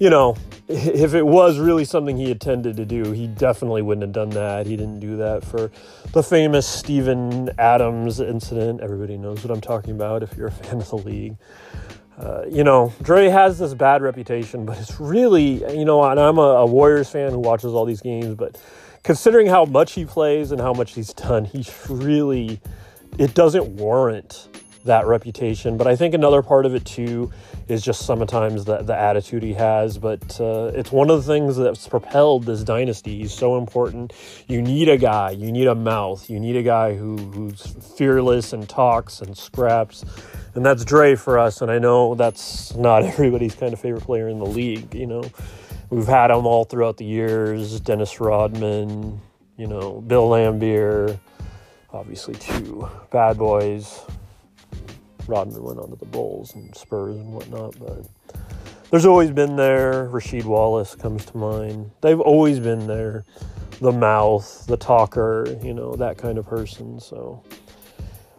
you 0.02 0.10
know, 0.10 0.36
if 0.68 1.14
it 1.14 1.24
was 1.24 1.60
really 1.60 1.86
something 1.86 2.18
he 2.18 2.32
intended 2.32 2.76
to 2.78 2.86
do, 2.86 3.12
he 3.12 3.28
definitely 3.28 3.84
wouldn't 3.84 4.02
have 4.02 4.12
done 4.12 4.32
that. 4.32 4.66
He 4.66 4.76
didn't 4.76 5.00
do 5.00 5.18
that 5.18 5.46
for 5.46 5.72
the 6.12 6.24
famous 6.24 6.68
Steven 6.68 7.52
Adams 7.60 8.20
incident. 8.20 8.82
Everybody 8.82 9.16
knows 9.16 9.44
what 9.44 9.52
I'm 9.52 9.62
talking 9.62 9.92
about 9.92 10.24
if 10.24 10.36
you're 10.36 10.48
a 10.48 10.52
fan 10.52 10.78
of 10.78 10.90
the 10.90 10.98
league. 10.98 11.38
Uh, 12.22 12.46
you 12.48 12.64
know, 12.64 12.94
Dre 13.02 13.30
has 13.30 13.58
this 13.58 13.74
bad 13.74 14.04
reputation, 14.04 14.64
but 14.64 14.78
it's 14.78 15.00
really, 15.00 15.66
you 15.76 15.86
know, 15.86 16.04
and 16.04 16.20
I'm 16.20 16.38
a, 16.38 16.42
a 16.42 16.66
Warriors 16.68 17.10
fan 17.10 17.32
who 17.32 17.40
watches 17.40 17.74
all 17.74 17.84
these 17.84 18.02
games, 18.02 18.36
but 18.36 18.62
considering 19.04 19.48
how 19.48 19.66
much 19.66 19.94
he 19.94 20.06
plays 20.06 20.52
and 20.52 20.62
how 20.62 20.72
much 20.72 20.94
he's 20.94 21.14
done, 21.14 21.46
he's 21.46 21.74
really, 21.90 22.62
it 23.18 23.34
doesn't 23.34 23.66
warrant 23.76 24.50
that 24.86 25.06
reputation. 25.06 25.78
But 25.78 25.88
I 25.88 25.96
think 25.96 26.14
another 26.14 26.42
part 26.42 26.66
of 26.66 26.76
it 26.76 26.86
too 26.86 27.32
is 27.68 27.82
just 27.82 28.06
sometimes 28.06 28.66
the, 28.66 28.78
the 28.78 28.96
attitude 28.96 29.44
he 29.44 29.54
has. 29.54 29.98
But 29.98 30.40
uh, 30.40 30.72
it's 30.74 30.92
one 30.92 31.10
of 31.10 31.26
the 31.26 31.34
things 31.34 31.58
that's 31.58 31.88
propelled 31.88 32.46
this 32.46 32.64
dynasty. 32.64 33.20
He's 33.20 33.34
so 33.34 33.58
important. 33.58 34.14
You 34.48 34.62
need 34.62 34.90
a 34.90 34.98
guy, 34.98 35.32
you 35.32 35.52
need 35.52 35.68
a 35.68 35.76
mouth, 35.76 36.30
you 36.30 36.40
need 36.40 36.56
a 36.56 36.64
guy 36.64 36.96
who, 36.96 37.18
who's 37.18 37.62
fearless 37.98 38.54
and 38.54 38.68
talks 38.68 39.22
and 39.22 39.38
scraps. 39.38 40.04
And 40.54 40.66
that's 40.66 40.84
Dre 40.84 41.16
for 41.16 41.40
us. 41.40 41.62
And 41.62 41.72
I 41.72 41.80
know 41.80 42.16
that's 42.16 42.76
not 42.76 43.04
everybody's 43.12 43.56
kind 43.56 43.74
of 43.74 43.80
favorite 43.80 44.04
player 44.04 44.28
in 44.28 44.40
the 44.40 44.46
league. 44.46 44.94
You 44.94 45.08
know, 45.08 45.24
we've 45.90 46.08
had 46.08 46.28
them 46.28 46.46
all 46.46 46.66
throughout 46.66 46.98
the 46.98 47.06
years 47.06 47.80
Dennis 47.80 48.20
Rodman, 48.20 49.22
you 49.58 49.68
know, 49.68 50.02
Bill 50.02 50.28
Laimbeer, 50.30 51.20
obviously, 51.94 52.36
two 52.36 52.90
bad 53.12 53.38
boys. 53.38 54.02
Rodman 55.32 55.64
went 55.64 55.80
on 55.80 55.90
to 55.90 55.96
the 55.96 56.06
Bulls 56.06 56.54
and 56.56 56.76
Spurs 56.76 57.16
and 57.16 57.34
whatnot, 57.34 57.80
but 57.80 58.06
there's 58.90 59.06
always 59.06 59.32
been 59.32 59.56
there. 59.56 60.10
Rasheed 60.10 60.44
Wallace 60.44 60.94
comes 60.94 61.24
to 61.28 61.38
mind. 61.38 61.92
They've 62.02 62.20
always 62.20 62.60
been 62.60 62.86
there. 62.86 63.24
The 63.80 63.94
mouth, 63.94 64.66
the 64.68 64.76
talker, 64.76 65.58
you 65.64 65.74
know, 65.74 65.96
that 65.96 66.18
kind 66.18 66.38
of 66.38 66.46
person. 66.46 67.00
So 67.00 67.42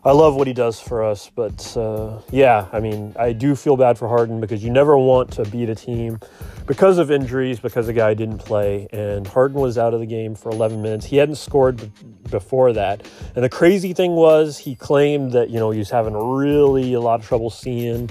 I 0.05 0.11
love 0.11 0.35
what 0.35 0.49
he 0.49 0.53
does 0.53 0.81
for 0.81 1.05
us. 1.05 1.31
But 1.33 1.77
uh, 1.77 2.21
yeah, 2.31 2.67
I 2.73 2.81
mean, 2.81 3.15
I 3.19 3.33
do 3.33 3.55
feel 3.55 3.77
bad 3.77 3.99
for 3.99 4.09
Harden 4.09 4.41
because 4.41 4.65
you 4.65 4.71
never 4.71 4.99
want 4.99 5.33
to 5.35 5.45
beat 5.45 5.69
a 5.69 5.75
team 5.77 6.19
because 6.67 6.99
of 6.99 7.11
injuries, 7.11 7.61
because 7.61 7.89
a 7.89 7.93
guy 7.93 8.15
didn't 8.15 8.39
play. 8.39 8.89
And 8.93 9.27
Harden 9.27 9.61
was 9.61 9.79
out 9.79 9.95
of 9.95 10.01
the 10.01 10.07
game 10.07 10.35
for 10.35 10.51
11 10.51 10.83
minutes. 10.83 11.07
He 11.07 11.17
hadn't 11.17 11.37
scored 11.37 11.91
before 12.31 12.73
that. 12.73 13.07
And 13.37 13.45
the 13.45 13.49
crazy 13.49 13.93
thing 13.93 14.13
was, 14.13 14.59
he 14.59 14.75
claimed 14.75 15.33
that, 15.33 15.51
you 15.51 15.59
know, 15.59 15.71
he 15.71 15.79
was 15.79 15.91
having 15.91 16.15
really 16.15 16.95
a 16.95 17.01
lot 17.01 17.21
of 17.21 17.27
trouble 17.27 17.51
seeing. 17.51 18.11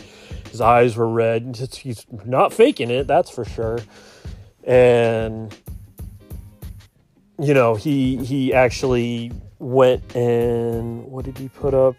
His 0.50 0.62
eyes 0.62 0.96
were 0.96 1.08
red. 1.08 1.58
He's 1.74 2.06
not 2.26 2.54
faking 2.54 2.90
it, 2.90 3.08
that's 3.08 3.30
for 3.30 3.44
sure. 3.44 3.80
And, 4.64 5.54
you 7.40 7.54
know, 7.54 7.76
he 7.76 8.18
he 8.18 8.54
actually 8.54 9.32
went 9.62 10.16
and 10.16 11.06
what 11.06 11.24
did 11.26 11.38
he 11.38 11.48
put 11.48 11.74
up? 11.74 11.96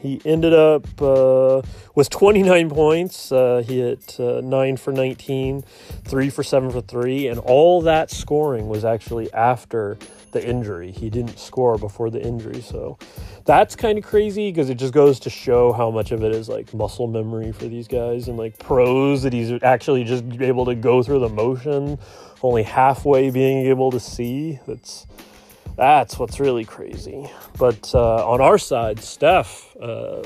He 0.00 0.20
ended 0.24 0.54
up 0.54 0.86
uh, 1.02 1.62
with 1.94 2.08
29 2.08 2.70
points. 2.70 3.32
Uh, 3.32 3.64
he 3.66 3.80
hit 3.80 4.18
uh, 4.20 4.40
9 4.42 4.76
for 4.76 4.92
19, 4.92 5.62
3 5.62 6.30
for 6.30 6.42
7 6.42 6.70
for 6.70 6.80
3, 6.80 7.28
and 7.28 7.40
all 7.40 7.82
that 7.82 8.10
scoring 8.10 8.68
was 8.68 8.84
actually 8.84 9.32
after 9.32 9.98
the 10.30 10.46
injury. 10.46 10.92
He 10.92 11.10
didn't 11.10 11.38
score 11.38 11.78
before 11.78 12.10
the 12.10 12.22
injury. 12.22 12.60
So 12.60 12.98
that's 13.44 13.74
kind 13.74 13.98
of 13.98 14.04
crazy 14.04 14.52
because 14.52 14.70
it 14.70 14.76
just 14.76 14.92
goes 14.92 15.18
to 15.20 15.30
show 15.30 15.72
how 15.72 15.90
much 15.90 16.12
of 16.12 16.22
it 16.22 16.32
is 16.32 16.48
like 16.48 16.72
muscle 16.74 17.08
memory 17.08 17.50
for 17.50 17.64
these 17.64 17.88
guys 17.88 18.28
and 18.28 18.38
like 18.38 18.58
pros 18.58 19.22
that 19.22 19.32
he's 19.32 19.50
actually 19.62 20.04
just 20.04 20.24
able 20.40 20.64
to 20.66 20.74
go 20.74 21.02
through 21.02 21.20
the 21.20 21.28
motion, 21.28 21.98
only 22.42 22.62
halfway 22.62 23.30
being 23.30 23.66
able 23.66 23.90
to 23.90 23.98
see. 23.98 24.60
That's 24.66 25.06
that's 25.78 26.18
what's 26.18 26.40
really 26.40 26.64
crazy. 26.64 27.30
But 27.56 27.94
uh, 27.94 28.28
on 28.28 28.40
our 28.40 28.58
side, 28.58 28.98
Steph, 28.98 29.76
uh, 29.80 30.24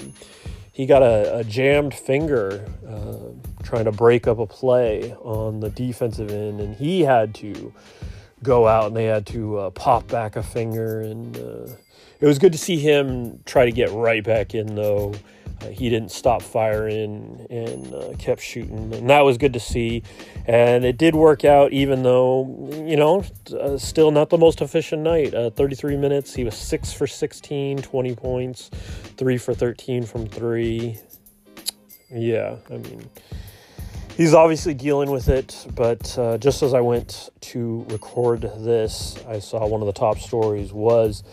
he 0.72 0.86
got 0.86 1.02
a, 1.02 1.40
a 1.40 1.44
jammed 1.44 1.92
finger 1.92 2.66
uh, 2.88 3.62
trying 3.62 3.84
to 3.84 3.92
break 3.92 4.26
up 4.26 4.38
a 4.38 4.46
play 4.46 5.12
on 5.20 5.60
the 5.60 5.68
defensive 5.68 6.30
end, 6.30 6.58
and 6.60 6.74
he 6.74 7.02
had 7.02 7.34
to 7.36 7.72
go 8.42 8.66
out 8.66 8.86
and 8.86 8.96
they 8.96 9.04
had 9.04 9.26
to 9.26 9.58
uh, 9.58 9.70
pop 9.70 10.08
back 10.08 10.36
a 10.36 10.42
finger. 10.42 11.02
And 11.02 11.36
uh, 11.36 11.68
it 12.22 12.26
was 12.26 12.38
good 12.38 12.52
to 12.52 12.58
see 12.58 12.78
him 12.78 13.40
try 13.44 13.64
to 13.64 13.72
get 13.72 13.90
right 13.90 14.22
back 14.22 14.54
in, 14.54 14.76
though. 14.76 15.12
Uh, 15.60 15.68
he 15.68 15.90
didn't 15.90 16.10
stop 16.10 16.40
firing 16.40 17.46
and 17.50 17.92
uh, 17.92 18.12
kept 18.16 18.40
shooting, 18.40 18.94
and 18.94 19.10
that 19.10 19.22
was 19.22 19.36
good 19.38 19.52
to 19.52 19.60
see. 19.60 20.04
And 20.46 20.84
it 20.84 20.98
did 20.98 21.16
work 21.16 21.44
out, 21.44 21.72
even 21.72 22.04
though 22.04 22.70
you 22.86 22.96
know, 22.96 23.24
uh, 23.60 23.76
still 23.76 24.12
not 24.12 24.30
the 24.30 24.38
most 24.38 24.60
efficient 24.60 25.02
night. 25.02 25.34
Uh, 25.34 25.50
33 25.50 25.96
minutes, 25.96 26.32
he 26.32 26.44
was 26.44 26.56
six 26.56 26.92
for 26.92 27.08
16, 27.08 27.78
20 27.78 28.14
points, 28.14 28.70
three 29.16 29.36
for 29.36 29.52
13 29.52 30.04
from 30.04 30.26
three. 30.26 30.98
Yeah, 32.08 32.56
I 32.70 32.76
mean, 32.76 33.08
he's 34.16 34.32
obviously 34.32 34.74
dealing 34.74 35.10
with 35.10 35.28
it. 35.28 35.66
But 35.74 36.16
uh, 36.16 36.38
just 36.38 36.62
as 36.62 36.72
I 36.72 36.80
went 36.80 37.30
to 37.40 37.84
record 37.88 38.42
this, 38.42 39.18
I 39.26 39.40
saw 39.40 39.66
one 39.66 39.80
of 39.80 39.86
the 39.86 39.92
top 39.92 40.18
stories 40.18 40.72
was 40.72 41.24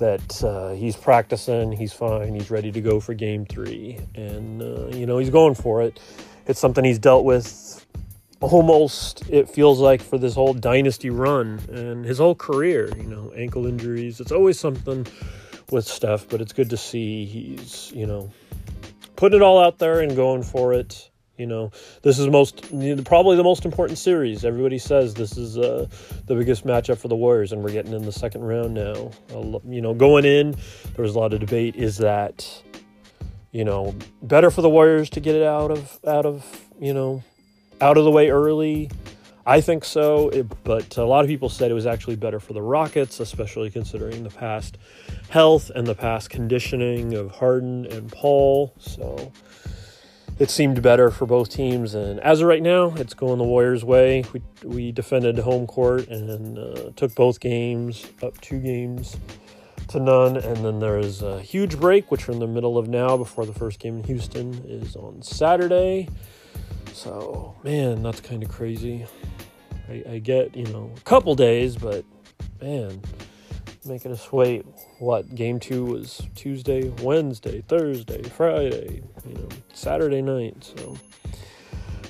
that 0.00 0.44
uh, 0.44 0.70
he's 0.70 0.96
practicing, 0.96 1.72
he's 1.72 1.92
fine, 1.92 2.34
he's 2.34 2.50
ready 2.50 2.72
to 2.72 2.80
go 2.80 2.98
for 2.98 3.14
game 3.14 3.46
three. 3.46 3.98
And, 4.14 4.60
uh, 4.60 4.88
you 4.88 5.06
know, 5.06 5.18
he's 5.18 5.30
going 5.30 5.54
for 5.54 5.82
it. 5.82 6.00
It's 6.46 6.58
something 6.58 6.84
he's 6.84 6.98
dealt 6.98 7.24
with 7.24 7.86
almost, 8.40 9.28
it 9.30 9.48
feels 9.48 9.78
like, 9.78 10.02
for 10.02 10.18
this 10.18 10.34
whole 10.34 10.54
dynasty 10.54 11.10
run 11.10 11.60
and 11.70 12.04
his 12.04 12.18
whole 12.18 12.34
career. 12.34 12.90
You 12.96 13.04
know, 13.04 13.32
ankle 13.36 13.66
injuries. 13.66 14.20
It's 14.20 14.32
always 14.32 14.58
something 14.58 15.06
with 15.70 15.86
Steph, 15.86 16.28
but 16.28 16.40
it's 16.40 16.52
good 16.52 16.70
to 16.70 16.76
see 16.76 17.24
he's, 17.24 17.92
you 17.94 18.06
know, 18.06 18.30
putting 19.16 19.40
it 19.40 19.42
all 19.42 19.62
out 19.62 19.78
there 19.78 20.00
and 20.00 20.16
going 20.16 20.42
for 20.42 20.72
it. 20.74 21.09
You 21.40 21.46
know, 21.46 21.72
this 22.02 22.18
is 22.18 22.28
most 22.28 22.60
probably 23.06 23.34
the 23.34 23.42
most 23.42 23.64
important 23.64 23.98
series. 23.98 24.44
Everybody 24.44 24.76
says 24.76 25.14
this 25.14 25.38
is 25.38 25.56
uh, 25.56 25.86
the 26.26 26.34
biggest 26.34 26.66
matchup 26.66 26.98
for 26.98 27.08
the 27.08 27.16
Warriors, 27.16 27.52
and 27.52 27.64
we're 27.64 27.72
getting 27.72 27.94
in 27.94 28.04
the 28.04 28.12
second 28.12 28.42
round 28.42 28.74
now. 28.74 29.10
You 29.66 29.80
know, 29.80 29.94
going 29.94 30.26
in, 30.26 30.50
there 30.94 31.02
was 31.02 31.14
a 31.14 31.18
lot 31.18 31.32
of 31.32 31.40
debate. 31.40 31.76
Is 31.76 31.96
that 31.96 32.62
you 33.52 33.64
know 33.64 33.94
better 34.20 34.50
for 34.50 34.60
the 34.60 34.68
Warriors 34.68 35.08
to 35.10 35.20
get 35.20 35.34
it 35.34 35.42
out 35.42 35.70
of 35.70 35.98
out 36.06 36.26
of 36.26 36.44
you 36.78 36.92
know 36.92 37.24
out 37.80 37.96
of 37.96 38.04
the 38.04 38.10
way 38.10 38.28
early? 38.28 38.90
I 39.46 39.62
think 39.62 39.86
so, 39.86 40.28
it, 40.28 40.46
but 40.62 40.98
a 40.98 41.04
lot 41.04 41.24
of 41.24 41.28
people 41.28 41.48
said 41.48 41.70
it 41.70 41.74
was 41.74 41.86
actually 41.86 42.16
better 42.16 42.38
for 42.38 42.52
the 42.52 42.60
Rockets, 42.60 43.18
especially 43.18 43.70
considering 43.70 44.24
the 44.24 44.30
past 44.30 44.76
health 45.30 45.70
and 45.74 45.86
the 45.86 45.94
past 45.94 46.28
conditioning 46.28 47.14
of 47.14 47.30
Harden 47.30 47.86
and 47.86 48.12
Paul. 48.12 48.74
So 48.78 49.32
it 50.40 50.48
seemed 50.48 50.80
better 50.80 51.10
for 51.10 51.26
both 51.26 51.50
teams. 51.50 51.94
And 51.94 52.18
as 52.20 52.40
of 52.40 52.48
right 52.48 52.62
now, 52.62 52.94
it's 52.96 53.12
going 53.12 53.36
the 53.36 53.44
Warriors' 53.44 53.84
way. 53.84 54.24
We, 54.32 54.42
we 54.64 54.90
defended 54.90 55.38
home 55.38 55.66
court 55.66 56.08
and 56.08 56.58
uh, 56.58 56.90
took 56.96 57.14
both 57.14 57.40
games, 57.40 58.06
up 58.22 58.40
two 58.40 58.58
games 58.58 59.18
to 59.88 60.00
none. 60.00 60.38
And 60.38 60.64
then 60.64 60.78
there 60.80 60.98
is 60.98 61.20
a 61.20 61.42
huge 61.42 61.78
break, 61.78 62.10
which 62.10 62.26
we're 62.26 62.32
in 62.34 62.40
the 62.40 62.46
middle 62.46 62.78
of 62.78 62.88
now 62.88 63.18
before 63.18 63.44
the 63.44 63.52
first 63.52 63.80
game 63.80 63.98
in 63.98 64.04
Houston 64.04 64.54
is 64.66 64.96
on 64.96 65.20
Saturday. 65.20 66.08
So, 66.94 67.54
man, 67.62 68.02
that's 68.02 68.22
kind 68.22 68.42
of 68.42 68.48
crazy. 68.48 69.04
I, 69.90 70.04
I 70.12 70.18
get, 70.20 70.56
you 70.56 70.64
know, 70.72 70.90
a 70.96 71.00
couple 71.02 71.34
days, 71.34 71.76
but 71.76 72.02
man, 72.62 73.02
making 73.84 74.12
us 74.12 74.32
wait. 74.32 74.66
What 74.98 75.34
game 75.34 75.60
two 75.60 75.84
was 75.84 76.22
Tuesday, 76.34 76.88
Wednesday, 77.02 77.62
Thursday, 77.66 78.22
Friday, 78.22 79.02
you 79.26 79.34
know, 79.34 79.48
Saturday 79.72 80.22
night. 80.22 80.72
So, 80.76 80.96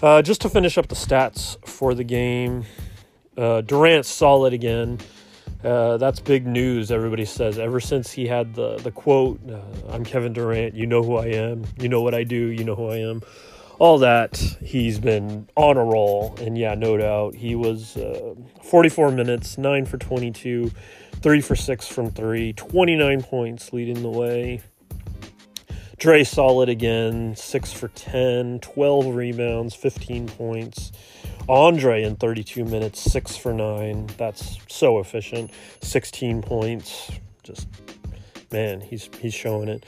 uh, 0.03 0.23
just 0.23 0.41
to 0.43 0.49
finish 0.49 0.79
up 0.79 0.89
the 0.89 0.95
stats 0.95 1.57
for 1.67 1.95
the 1.95 2.05
game, 2.05 2.65
uh, 3.37 3.63
solid 4.03 4.53
again. 4.53 4.99
Uh, 5.63 5.99
that's 5.99 6.21
big 6.21 6.47
news. 6.47 6.91
Everybody 6.91 7.27
says 7.27 7.59
ever 7.59 7.81
since 7.81 8.11
he 8.11 8.27
had 8.27 8.55
the 8.55 8.77
the 8.79 8.91
quote, 8.91 9.39
uh, 9.51 9.61
"I'm 9.91 10.05
Kevin 10.05 10.33
Durant. 10.33 10.75
You 10.75 10.87
know 10.87 11.03
who 11.03 11.17
I 11.17 11.27
am. 11.27 11.65
You 11.79 11.89
know 11.89 12.01
what 12.01 12.15
I 12.15 12.25
do. 12.25 12.37
You 12.37 12.65
know 12.65 12.75
who 12.75 12.89
I 12.89 12.97
am." 12.97 13.23
All 13.81 13.97
that 14.01 14.37
he's 14.63 15.01
been 15.01 15.49
on 15.57 15.79
a 15.79 15.85
roll, 15.85 16.37
and 16.39 16.59
yeah, 16.59 16.75
no 16.75 16.99
doubt 16.99 17.35
he 17.35 17.55
was 17.55 17.97
uh, 17.97 18.35
44 18.63 19.11
minutes, 19.11 19.57
nine 19.57 19.87
for 19.87 19.97
22, 19.97 20.71
three 21.23 21.41
for 21.41 21.57
six 21.57 21.89
from 21.89 22.11
three, 22.11 22.53
29 22.53 23.23
points 23.23 23.73
leading 23.73 24.03
the 24.03 24.11
way. 24.11 24.61
Dre 25.97 26.25
solid 26.25 26.69
again, 26.69 27.35
six 27.37 27.73
for 27.73 27.89
10, 27.89 28.61
12 28.61 29.15
rebounds, 29.15 29.75
15 29.75 30.29
points. 30.29 30.93
Andre 31.49 32.03
in 32.03 32.17
32 32.17 32.67
minutes, 32.67 33.01
six 33.01 33.35
for 33.35 33.55
nine. 33.55 34.09
That's 34.19 34.59
so 34.69 34.99
efficient. 34.99 35.51
16 35.81 36.43
points. 36.43 37.11
Just 37.43 37.67
man, 38.53 38.83
he's 38.83 39.09
he's 39.19 39.33
showing 39.35 39.71
it. 39.71 39.87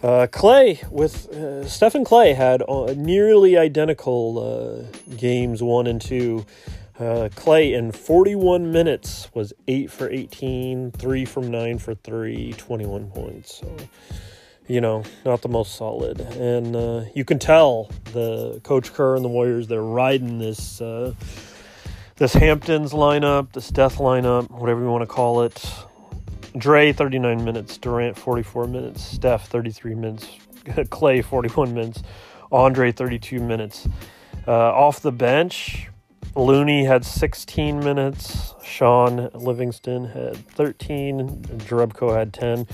Uh, 0.00 0.28
Clay 0.30 0.80
with 0.90 1.28
uh, 1.30 1.66
Stephen 1.66 2.04
Clay 2.04 2.32
had 2.32 2.62
uh, 2.68 2.94
nearly 2.96 3.56
identical 3.56 4.38
uh, 4.38 5.16
games 5.16 5.62
one 5.62 5.86
and 5.88 6.00
two. 6.00 6.46
Uh, 7.00 7.28
Clay 7.34 7.74
in 7.74 7.92
41 7.92 8.70
minutes 8.70 9.28
was 9.34 9.52
8 9.66 9.90
for 9.90 10.10
18, 10.10 10.92
3 10.92 11.24
from 11.24 11.50
9 11.50 11.78
for 11.78 11.94
3, 11.94 12.52
21 12.52 13.10
points. 13.10 13.56
So, 13.56 13.76
you 14.66 14.80
know, 14.80 15.04
not 15.24 15.42
the 15.42 15.48
most 15.48 15.76
solid. 15.76 16.20
And 16.20 16.74
uh, 16.74 17.04
you 17.14 17.24
can 17.24 17.38
tell 17.38 17.90
the 18.12 18.60
Coach 18.64 18.92
Kerr 18.92 19.16
and 19.16 19.24
the 19.24 19.28
Warriors, 19.28 19.68
they're 19.68 19.82
riding 19.82 20.38
this. 20.38 20.80
Uh, 20.80 21.14
this 22.16 22.34
Hamptons 22.34 22.92
lineup, 22.92 23.52
this 23.52 23.68
Death 23.68 23.98
lineup, 23.98 24.50
whatever 24.50 24.80
you 24.80 24.88
want 24.88 25.02
to 25.02 25.06
call 25.06 25.42
it. 25.42 25.64
Dre 26.56 26.92
39 26.92 27.44
minutes, 27.44 27.76
Durant 27.78 28.16
44 28.16 28.66
minutes, 28.66 29.02
Steph 29.02 29.48
33 29.48 29.94
minutes, 29.94 30.28
Clay 30.90 31.22
41 31.22 31.74
minutes, 31.74 32.02
Andre 32.50 32.92
32 32.92 33.40
minutes. 33.40 33.88
Uh, 34.46 34.52
off 34.52 35.00
the 35.00 35.12
bench, 35.12 35.88
Looney 36.34 36.84
had 36.84 37.04
16 37.04 37.80
minutes, 37.80 38.54
Shaun 38.62 39.28
Livingston 39.34 40.06
had 40.06 40.36
13, 40.48 41.42
Jerebko 41.58 42.16
had 42.16 42.32
10. 42.32 42.66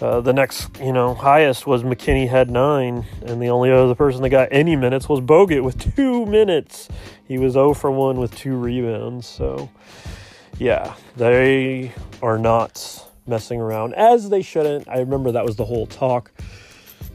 Uh, 0.00 0.20
the 0.20 0.32
next, 0.32 0.70
you 0.80 0.92
know, 0.92 1.14
highest 1.14 1.66
was 1.66 1.82
McKinnie 1.82 2.28
had 2.28 2.50
nine, 2.50 3.04
and 3.26 3.40
the 3.40 3.48
only 3.48 3.70
other 3.70 3.94
person 3.94 4.22
that 4.22 4.30
got 4.30 4.48
any 4.50 4.76
minutes 4.76 5.08
was 5.08 5.20
Bogut 5.20 5.62
with 5.62 5.94
two 5.94 6.24
minutes. 6.26 6.88
He 7.24 7.38
was 7.38 7.52
0 7.52 7.74
for 7.74 7.90
1 7.90 8.18
with 8.18 8.34
two 8.34 8.56
rebounds. 8.56 9.26
So, 9.26 9.68
yeah, 10.60 10.94
they 11.16 11.92
are 12.22 12.38
not 12.38 13.10
messing 13.26 13.60
around 13.60 13.94
as 13.94 14.28
they 14.28 14.42
shouldn't. 14.42 14.88
I 14.88 14.98
remember 14.98 15.32
that 15.32 15.44
was 15.44 15.56
the 15.56 15.64
whole 15.64 15.86
talk 15.86 16.30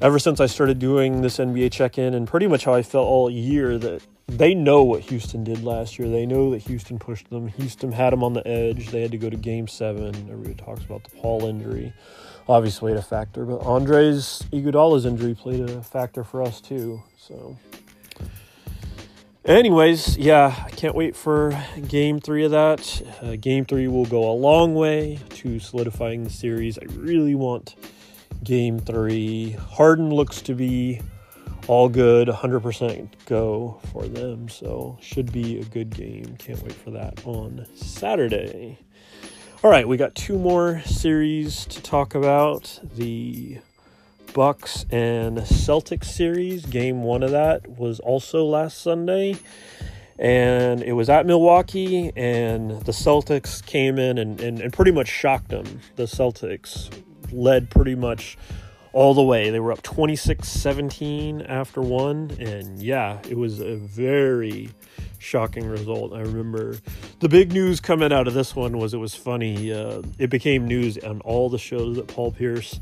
ever 0.02 0.20
since 0.20 0.42
I 0.42 0.48
started 0.48 0.80
doing 0.80 1.22
this 1.22 1.38
NBA 1.38 1.72
check 1.72 1.98
in, 1.98 2.14
and 2.14 2.28
pretty 2.28 2.48
much 2.48 2.66
how 2.66 2.74
I 2.74 2.82
felt 2.82 3.08
all 3.08 3.30
year 3.30 3.78
that 3.78 4.02
they 4.28 4.54
know 4.54 4.84
what 4.84 5.02
Houston 5.02 5.44
did 5.44 5.64
last 5.64 5.98
year. 5.98 6.10
They 6.10 6.25
know 6.25 6.52
that 6.52 6.64
Houston 6.64 7.00
pushed 7.00 7.30
them. 7.30 7.48
Houston 7.48 7.92
had 7.92 8.12
them 8.12 8.24
on 8.24 8.34
the 8.34 8.46
edge. 8.46 8.90
They 8.90 9.04
had 9.04 9.12
to 9.12 9.18
go 9.18 9.30
to 9.30 9.38
game 9.38 9.67
seven. 9.67 10.15
Everybody 10.30 10.56
talks 10.56 10.84
about 10.84 11.04
the 11.04 11.12
Paul 11.12 11.46
injury 11.46 11.93
obviously 12.48 12.93
a 12.93 13.02
factor, 13.02 13.46
but 13.46 13.62
Andres 13.62 14.43
Iguodala's 14.52 15.06
injury 15.06 15.36
played 15.36 15.62
a 15.62 15.82
factor 15.82 16.24
for 16.24 16.41
us 16.41 16.62
too. 16.62 17.02
So, 17.17 17.58
anyways, 19.53 20.17
yeah, 20.17 20.63
I 20.65 20.69
can't 20.71 20.95
wait 20.95 21.15
for 21.15 21.58
Game 21.88 22.19
Three 22.19 22.45
of 22.45 22.51
that. 22.51 23.01
Uh, 23.21 23.36
game 23.36 23.65
Three 23.65 23.88
will 23.88 24.05
go 24.05 24.29
a 24.29 24.34
long 24.34 24.75
way 24.75 25.19
to 25.29 25.60
solidifying 25.60 26.23
the 26.23 26.29
series. 26.29 26.77
I 26.79 26.86
really 26.95 27.36
want 27.36 27.75
Game 28.43 28.79
Three. 28.79 29.51
Harden 29.51 30.10
looks 30.10 30.41
to 30.43 30.55
be 30.55 31.01
all 31.67 31.89
good, 31.89 32.27
100% 32.27 33.10
go 33.25 33.79
for 33.91 34.08
them. 34.08 34.49
So, 34.49 34.97
should 35.01 35.31
be 35.31 35.60
a 35.60 35.63
good 35.65 35.95
game. 35.95 36.36
Can't 36.38 36.62
wait 36.62 36.73
for 36.73 36.91
that 36.91 37.25
on 37.25 37.65
Saturday. 37.75 38.79
All 39.63 39.71
right, 39.71 39.88
we 39.88 39.97
got 39.97 40.13
two 40.13 40.38
more 40.38 40.81
series 40.86 41.65
to 41.65 41.81
talk 41.81 42.13
about. 42.13 42.79
The 42.95 43.58
Bucks 44.36 44.86
and 44.91 45.38
Celtics 45.38 46.08
series. 46.08 46.65
Game 46.65 47.04
one 47.04 47.24
of 47.24 47.32
that 47.32 47.80
was 47.80 48.02
also 48.02 48.43
last 48.43 48.80
Sunday. 48.82 49.38
And 50.19 50.84
it 50.84 50.91
was 50.91 51.10
at 51.10 51.26
Milwaukee, 51.26 52.12
and 52.17 52.71
the 52.82 52.91
Celtics 52.91 53.65
came 53.65 53.98
in 53.98 54.17
and, 54.17 54.39
and, 54.41 54.60
and 54.60 54.74
pretty 54.74 54.91
much 54.91 55.08
shocked 55.08 55.50
them. 55.50 55.80
The 55.95 56.04
Celtics 56.04 56.91
led 57.32 57.69
pretty 57.69 57.95
much 57.95 58.38
all 58.91 59.13
the 59.13 59.24
way. 59.24 59.52
They 59.52 59.62
were 59.62 59.71
up 59.71 59.82
26 59.84 60.45
17 60.45 61.41
after 61.41 61.80
one. 61.80 62.32
And 62.38 62.84
yeah, 62.84 63.19
it 63.30 63.38
was 63.38 63.62
a 63.62 63.78
very 63.78 64.69
shocking 65.17 65.65
result. 65.65 66.12
I 66.12 66.19
remember 66.19 66.76
the 67.21 67.30
big 67.30 67.54
news 67.54 67.80
coming 67.80 68.12
out 68.12 68.28
of 68.28 68.34
this 68.34 68.54
one 68.54 68.78
was 68.78 68.93
it 68.93 68.98
was 68.98 69.15
funny. 69.15 69.71
Uh, 69.71 70.02
it 70.19 70.30
became 70.30 70.67
news 70.67 70.98
on 70.98 71.21
all 71.21 71.50
the 71.50 71.58
shows 71.58 71.95
that 71.95 72.08
Paul 72.08 72.34
Pierce, 72.34 72.82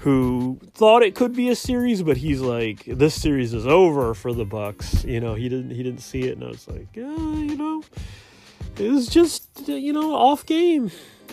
who 0.00 0.58
thought 0.72 1.02
it 1.02 1.14
could 1.14 1.34
be 1.34 1.50
a 1.50 1.56
series, 1.56 2.02
but 2.02 2.16
he's 2.16 2.40
like, 2.40 2.84
this 2.86 3.20
series 3.20 3.52
is 3.52 3.66
over 3.66 4.14
for 4.14 4.32
the 4.32 4.44
Bucks. 4.44 5.04
You 5.04 5.20
know, 5.20 5.34
he 5.34 5.48
didn't 5.48 5.70
he 5.70 5.82
didn't 5.82 6.00
see 6.00 6.22
it, 6.22 6.36
and 6.36 6.44
I 6.44 6.48
was 6.48 6.66
like, 6.68 6.88
yeah, 6.94 7.16
you 7.16 7.56
know, 7.56 7.82
it 8.76 8.90
was 8.90 9.08
just 9.08 9.68
you 9.68 9.92
know 9.92 10.14
off 10.14 10.46
game 10.46 10.90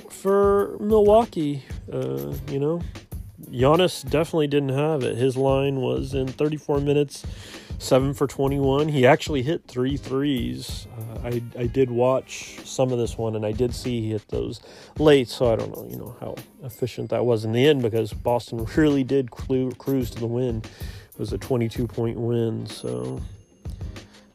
for 0.09 0.77
Milwaukee. 0.79 1.63
Uh, 1.91 2.33
you 2.49 2.59
know, 2.59 2.81
Giannis 3.49 4.07
definitely 4.09 4.47
didn't 4.47 4.69
have 4.69 5.03
it. 5.03 5.15
His 5.15 5.37
line 5.37 5.77
was 5.77 6.13
in 6.13 6.27
34 6.27 6.81
minutes 6.81 7.25
seven 7.79 8.13
for 8.13 8.27
21. 8.27 8.89
He 8.89 9.05
actually 9.05 9.43
hit 9.43 9.63
three 9.67 9.97
threes. 9.97 10.87
Uh, 10.97 11.27
I, 11.27 11.43
I 11.57 11.67
did 11.67 11.91
watch 11.91 12.59
some 12.65 12.91
of 12.91 12.97
this 12.97 13.17
one 13.17 13.35
and 13.35 13.45
I 13.45 13.51
did 13.51 13.73
see 13.73 14.01
he 14.01 14.11
hit 14.11 14.27
those 14.29 14.61
late, 14.97 15.27
so 15.27 15.51
I 15.51 15.55
don't 15.55 15.75
know, 15.75 15.87
you 15.89 15.97
know, 15.97 16.15
how 16.19 16.35
efficient 16.63 17.09
that 17.11 17.25
was 17.25 17.45
in 17.45 17.51
the 17.51 17.65
end 17.65 17.81
because 17.81 18.13
Boston 18.13 18.65
really 18.75 19.03
did 19.03 19.31
cru- 19.31 19.71
cruise 19.71 20.09
to 20.11 20.19
the 20.19 20.27
win. 20.27 20.57
It 20.57 21.19
was 21.19 21.33
a 21.33 21.37
22 21.37 21.87
point 21.87 22.17
win, 22.17 22.67
so 22.67 23.21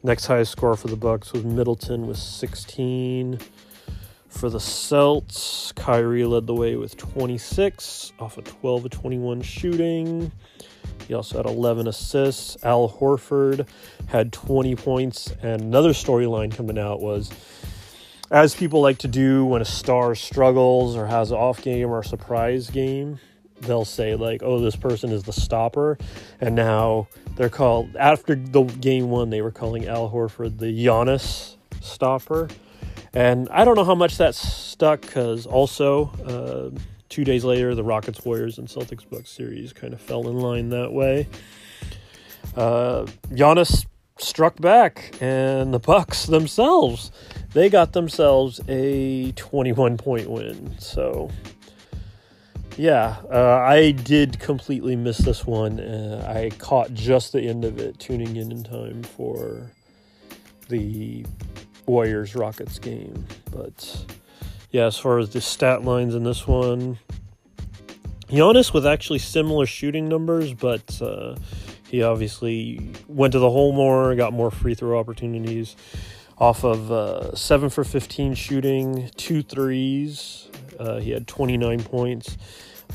next 0.03 0.27
highest 0.27 0.53
score 0.53 0.77
for 0.77 0.89
the 0.89 0.97
Bucks 0.97 1.33
was 1.33 1.45
Middleton 1.45 2.07
with 2.07 2.19
16. 2.19 3.39
For 4.29 4.49
the 4.49 4.59
Celts, 4.59 5.73
Kyrie 5.77 6.25
led 6.25 6.47
the 6.47 6.55
way 6.55 6.75
with 6.77 6.97
26 6.97 8.15
off 8.19 8.39
a 8.39 8.43
12 8.43 8.87
of 8.87 8.91
21 8.91 9.43
shooting. 9.43 10.33
He 11.09 11.15
also 11.15 11.37
had 11.37 11.47
11 11.47 11.89
assists. 11.89 12.57
Al 12.65 12.89
Horford 12.89 13.67
had 14.07 14.33
20 14.33 14.77
points. 14.77 15.33
And 15.43 15.63
another 15.63 15.91
storyline 15.91 16.55
coming 16.55 16.79
out 16.79 17.01
was 17.01 17.31
as 18.31 18.55
people 18.55 18.81
like 18.81 18.99
to 18.99 19.09
do 19.09 19.45
when 19.45 19.61
a 19.61 19.67
star 19.67 20.15
struggles 20.15 20.97
or 20.97 21.07
has 21.07 21.31
an 21.31 21.37
off 21.37 21.63
game 21.63 21.89
or 21.91 22.01
a 22.01 22.05
surprise 22.05 22.71
game, 22.71 23.19
they'll 23.61 23.85
say, 23.85 24.15
like, 24.15 24.43
oh, 24.43 24.59
this 24.59 24.75
person 24.75 25.11
is 25.11 25.23
the 25.25 25.33
stopper. 25.33 25.99
And 26.41 26.55
now 26.55 27.09
they're 27.37 27.51
called, 27.51 27.95
after 27.97 28.35
the 28.35 28.63
game 28.63 29.11
one, 29.11 29.31
they 29.31 29.43
were 29.43 29.51
calling 29.51 29.87
Al 29.87 30.11
Horford 30.11 30.59
the 30.59 30.67
Giannis 30.67 31.57
stopper. 31.81 32.49
And 33.13 33.49
I 33.51 33.65
don't 33.65 33.77
know 33.77 33.85
how 33.85 33.95
much 33.95 34.17
that 34.17 34.35
stuck 34.35 35.03
because 35.03 35.45
also, 35.45 36.07
uh, 36.27 36.79
two 37.13 37.25
days 37.25 37.45
later, 37.45 37.75
the 37.75 37.85
Rockets, 37.85 38.25
Warriors, 38.25 38.57
and 38.57 38.67
Celtics 38.67 39.09
Bucks 39.09 39.31
series 39.31 39.75
kind 39.75 39.93
of 39.93 40.01
fell 40.01 40.29
in 40.29 40.39
line 40.39 40.71
that 40.71 40.93
way. 40.93 41.29
Uh, 42.57 43.05
Giannis 43.31 43.85
struck 44.17 44.59
back, 44.61 45.15
and 45.21 45.75
the 45.75 45.79
Bucks 45.79 46.25
themselves 46.25 47.13
they 47.53 47.69
got 47.69 47.93
themselves 47.93 48.61
a 48.67 49.33
21 49.33 49.99
point 49.99 50.31
win. 50.31 50.75
So, 50.79 51.31
yeah, 52.79 53.17
uh, 53.31 53.59
I 53.63 53.91
did 53.91 54.41
completely 54.41 54.97
miss 54.97 55.19
this 55.19 55.47
one. 55.47 55.79
Uh, 55.79 56.25
I 56.35 56.49
caught 56.57 56.95
just 56.95 57.33
the 57.33 57.43
end 57.43 57.67
of 57.67 57.79
it, 57.79 57.99
tuning 57.99 58.37
in 58.37 58.51
in 58.51 58.65
time 58.65 59.03
for 59.03 59.71
the 60.71 61.27
Warriors 61.85 62.35
Rockets 62.35 62.79
game, 62.79 63.27
but 63.51 64.07
yeah, 64.73 64.87
as 64.87 64.99
far 64.99 65.19
as 65.19 65.31
the 65.31 65.41
stat 65.41 65.85
lines 65.85 66.15
in 66.15 66.25
this 66.25 66.47
one, 66.47 66.99
Giannis 68.29 68.73
with 68.73 68.87
actually 68.87 69.19
similar 69.19 69.67
shooting 69.67 70.09
numbers, 70.09 70.55
but 70.55 71.01
uh, 71.03 71.37
he 71.89 72.03
obviously 72.03 72.91
went 73.07 73.33
to 73.33 73.39
the 73.39 73.51
hole 73.51 73.73
more, 73.73 74.15
got 74.15 74.33
more 74.33 74.51
free 74.51 74.75
throw 74.75 74.99
opportunities 74.99 75.77
off 76.39 76.65
of 76.65 76.91
uh, 76.91 77.35
7 77.37 77.69
for 77.69 77.85
15 77.85 78.35
shooting, 78.35 79.11
two 79.17 79.43
threes. 79.43 80.49
Uh, 80.81 80.99
he 80.99 81.11
had 81.11 81.29
29 81.29 81.85
points. 81.85 82.39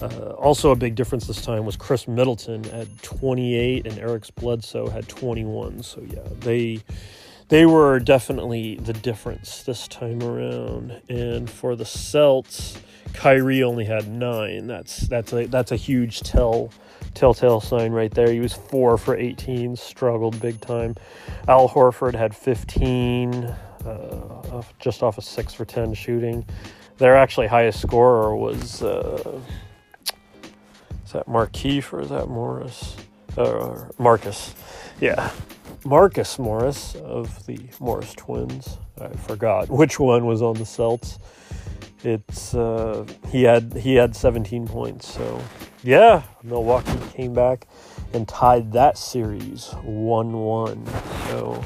Uh, 0.02 0.32
also, 0.32 0.72
a 0.72 0.76
big 0.76 0.96
difference 0.96 1.28
this 1.28 1.44
time 1.44 1.66
was 1.66 1.78
Khris 1.78 2.08
Middleton 2.08 2.66
at 2.72 2.88
28 3.04 3.86
and 3.86 4.00
Eric's 4.00 4.32
Bledsoe 4.32 4.90
had 4.90 5.08
21. 5.08 5.84
So, 5.84 6.02
yeah, 6.02 6.28
they 6.40 6.80
they 7.50 7.66
were 7.66 8.00
definitely 8.00 8.76
the 8.76 8.94
difference 8.94 9.64
this 9.64 9.88
time 9.88 10.22
around. 10.22 11.02
And 11.10 11.50
for 11.50 11.76
the 11.76 11.86
Celts, 11.86 12.78
Kyrie 13.14 13.64
only 13.64 13.86
had 13.86 14.08
nine. 14.10 14.68
That's 14.68 15.08
that's 15.08 15.34
a 15.34 15.46
that's 15.46 15.72
a 15.72 15.76
huge 15.76 16.22
tell 16.22 16.72
telltale 17.14 17.62
sign 17.62 17.92
right 17.92 18.14
there. 18.14 18.32
He 18.32 18.40
was 18.40 18.54
four 18.54 18.98
for 18.98 19.16
18, 19.16 19.76
struggled 19.76 20.40
big 20.40 20.62
time. 20.62 20.96
Al 21.48 21.68
Horford 21.68 22.14
had 22.14 22.36
15, 22.36 23.36
uh, 23.86 24.62
just 24.80 25.02
off 25.02 25.18
a 25.18 25.22
six 25.22 25.54
for 25.54 25.66
10 25.66 25.96
shooting. 25.96 26.46
Their 26.98 27.16
actually 27.16 27.48
highest 27.48 27.82
scorer 27.82 28.36
was 28.36 28.84
uh, 28.84 29.40
is 31.06 31.14
that 31.14 31.28
Markieff 31.28 31.94
or 31.94 32.02
is 32.02 32.10
that 32.10 32.28
Morris? 32.28 32.96
Uh, 33.38 33.86
Marcus, 33.98 34.54
yeah, 35.00 35.32
Marcus 35.88 36.38
Morris 36.38 36.96
of 36.96 37.46
the 37.46 37.58
Morris 37.80 38.14
twins. 38.14 38.78
I 39.00 39.08
forgot 39.08 39.70
which 39.70 40.02
one 40.02 40.26
was 40.26 40.42
on 40.42 40.56
the 40.56 40.66
Celts. 40.66 41.18
It's 42.04 42.54
uh, 42.54 43.06
he 43.30 43.44
had 43.44 43.72
he 43.72 43.96
had 43.96 44.14
17 44.14 44.68
points. 44.68 45.08
So 45.08 45.42
yeah, 45.84 46.24
Milwaukee 46.44 47.00
came 47.14 47.34
back 47.34 47.68
and 48.14 48.28
tied 48.28 48.74
that 48.74 48.98
series 48.98 49.68
1-1. 49.86 51.30
So 51.30 51.64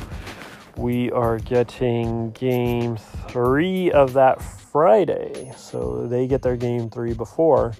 we 0.77 1.09
are 1.11 1.39
getting 1.39 2.29
game 2.33 2.97
three 3.27 3.91
of 3.91 4.13
that 4.13 4.39
Friday. 4.39 5.51
So 5.57 6.05
they 6.07 6.27
get 6.27 6.43
their 6.43 6.57
game 6.57 6.91
three 6.91 7.13
before 7.13 7.73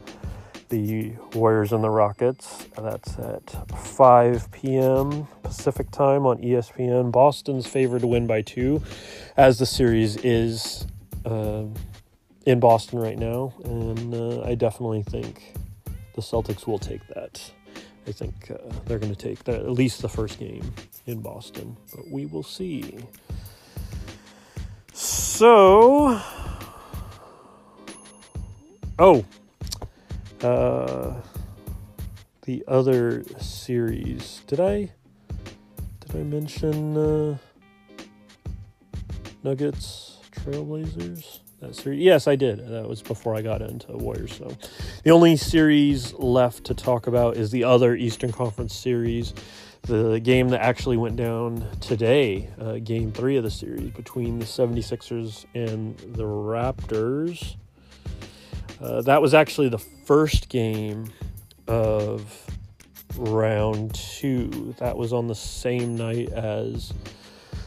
the 0.72 1.12
Warriors 1.34 1.74
and 1.74 1.84
the 1.84 1.90
Rockets. 1.90 2.66
That's 2.78 3.20
at 3.20 3.78
5 3.78 4.52
p.m. 4.52 5.28
Pacific 5.44 5.92
time 5.92 6.26
on 6.26 6.38
ESPN. 6.40 7.12
Boston's 7.12 7.68
favored 7.68 8.02
to 8.02 8.08
win 8.08 8.26
by 8.26 8.42
two, 8.42 8.82
as 9.38 9.60
the 9.60 9.66
series 9.66 10.16
is 10.18 10.88
uh, 11.26 11.66
in 12.46 12.60
Boston 12.62 13.00
right 13.00 13.20
now, 13.20 13.54
and 13.66 14.14
uh, 14.16 14.42
I 14.44 14.56
definitely 14.56 15.04
think 15.04 15.54
the 16.16 16.22
Celtics 16.22 16.66
will 16.66 16.80
take 16.80 17.06
that. 17.10 17.52
I 18.08 18.14
think 18.14 18.50
uh, 18.50 18.58
they're 18.86 18.98
going 18.98 19.14
to 19.14 19.22
take 19.22 19.44
the, 19.44 19.54
at 19.54 19.72
least 19.72 20.02
the 20.02 20.10
first 20.10 20.40
game 20.40 20.74
in 21.06 21.22
Boston, 21.22 21.76
but 21.94 22.08
we 22.10 22.26
will 22.26 22.44
see. 22.44 22.98
So, 24.94 26.20
oh, 28.98 29.26
uh, 30.43 31.13
the 32.43 32.63
other 32.67 33.23
series. 33.39 34.41
Did 34.47 34.60
I 34.60 34.91
did 35.99 36.15
I 36.15 36.23
mention 36.23 36.97
uh, 36.97 37.38
Nuggets 39.43 40.17
Trailblazers? 40.32 41.39
That 41.60 41.75
series? 41.75 41.99
Yes, 41.99 42.27
I 42.27 42.36
did. 42.36 42.67
That 42.67 42.89
was 42.89 43.04
before 43.04 43.36
I 43.36 43.43
got 43.43 43.62
into 43.62 43.91
Warriors. 43.95 44.36
So 44.36 44.51
the 45.04 45.12
only 45.12 45.38
series 45.38 46.13
left 46.13 46.63
to 46.65 46.73
talk 46.73 47.06
about 47.06 47.38
is 47.38 47.51
the 47.51 47.63
other 47.63 47.95
Eastern 47.95 48.32
Conference 48.32 48.75
series. 48.75 49.34
The 49.84 50.19
game 50.19 50.49
that 50.49 50.62
actually 50.62 50.97
went 50.97 51.15
down 51.15 51.65
today, 51.80 52.49
uh, 52.60 52.80
game 52.80 53.12
three 53.12 53.38
of 53.38 53.43
the 53.43 53.51
series 53.51 53.91
between 53.91 54.39
the 54.39 54.45
76ers 54.45 55.45
and 55.54 55.97
the 55.99 56.23
Raptors. 56.23 57.56
Uh, 58.82 59.02
that 59.02 59.22
was 59.22 59.34
actually 59.34 59.70
the 59.70 59.78
first 59.78 60.50
game 60.50 61.12
of 61.67 62.46
round 63.15 63.94
two. 63.94 64.74
That 64.80 64.98
was 64.98 65.13
on 65.13 65.28
the 65.28 65.36
same 65.36 65.96
night 65.96 66.32
as 66.32 66.94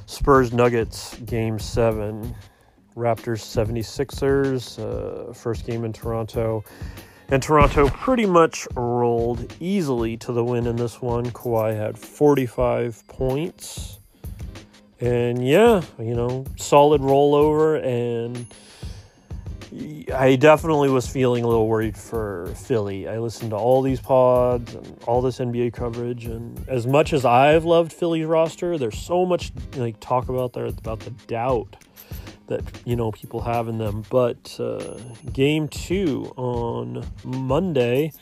Spurs 0.07 0.53
Nuggets 0.53 1.17
game 1.21 1.59
seven. 1.59 2.35
Raptors 2.97 3.43
76ers, 3.43 4.79
uh, 4.79 5.33
first 5.33 5.67
game 5.67 5.85
in 5.85 5.93
Toronto. 5.93 6.65
And 7.29 7.43
Toronto 7.43 7.89
pretty 7.89 8.27
much 8.27 8.69
rolled 8.77 9.53
easily 9.59 10.17
to 10.19 10.33
the 10.33 10.45
win 10.45 10.67
in 10.67 10.77
this 10.77 11.03
one. 11.03 11.27
Kawhi 11.31 11.77
had 11.77 11.99
45 11.99 13.03
points. 13.09 13.99
And 15.01 15.47
yeah, 15.47 15.83
you 15.99 16.15
know, 16.15 16.45
solid 16.57 17.01
rollover 17.01 17.83
and 17.85 18.47
I 20.15 20.37
definitely 20.37 20.89
was 20.89 21.09
feeling 21.09 21.43
a 21.43 21.49
little 21.49 21.67
worried 21.67 21.97
for 21.97 22.47
Philly. 22.55 23.09
I 23.09 23.19
listened 23.19 23.51
to 23.51 23.57
all 23.57 23.83
these 23.83 24.01
pods 24.01 24.73
and 24.75 24.99
all 25.07 25.21
this 25.21 25.39
NBA 25.39 25.73
coverage, 25.73 26.27
and 26.27 26.65
as 26.69 26.87
much 26.87 27.13
as 27.13 27.25
I've 27.25 27.65
loved 27.65 27.93
Philly's 27.93 28.27
roster, 28.27 28.79
there's 28.79 28.99
so 28.99 29.27
much 29.27 29.53
like 29.77 29.99
talk 29.99 30.29
about 30.29 30.53
there 30.53 30.67
about 30.67 31.01
the 31.01 31.11
doubt 31.27 31.77
that 32.47 32.63
you 32.85 32.95
know 32.95 33.11
people 33.11 33.41
have 33.41 33.67
in 33.67 33.79
them. 33.79 34.05
But 34.11 34.57
uh, 34.61 34.99
game 35.33 35.67
two 35.67 36.33
on 36.37 37.05
Monday, 37.25 38.13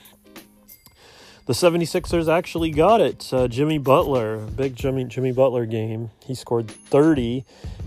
the 1.44 1.52
76ers 1.52 2.32
actually 2.32 2.70
got 2.70 3.02
it. 3.02 3.28
Uh, 3.30 3.46
Jimmy 3.46 3.76
Butler, 3.76 4.38
big 4.38 4.74
Jimmy 4.74 5.04
Jimmy 5.04 5.32
Butler 5.32 5.66
game. 5.66 6.10
He 6.24 6.34
scored 6.34 6.70
30, 6.70 7.44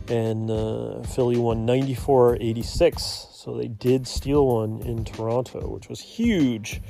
and 0.08 0.52
uh, 0.52 1.02
Philly 1.02 1.38
won 1.38 1.66
94 1.66 2.38
86. 2.40 3.35
So 3.46 3.54
they 3.54 3.68
did 3.68 4.08
steal 4.08 4.48
one 4.48 4.82
in 4.82 5.06
Toronto, 5.06 5.68
which 5.68 5.88
was 5.88 6.02
huge 6.02 6.82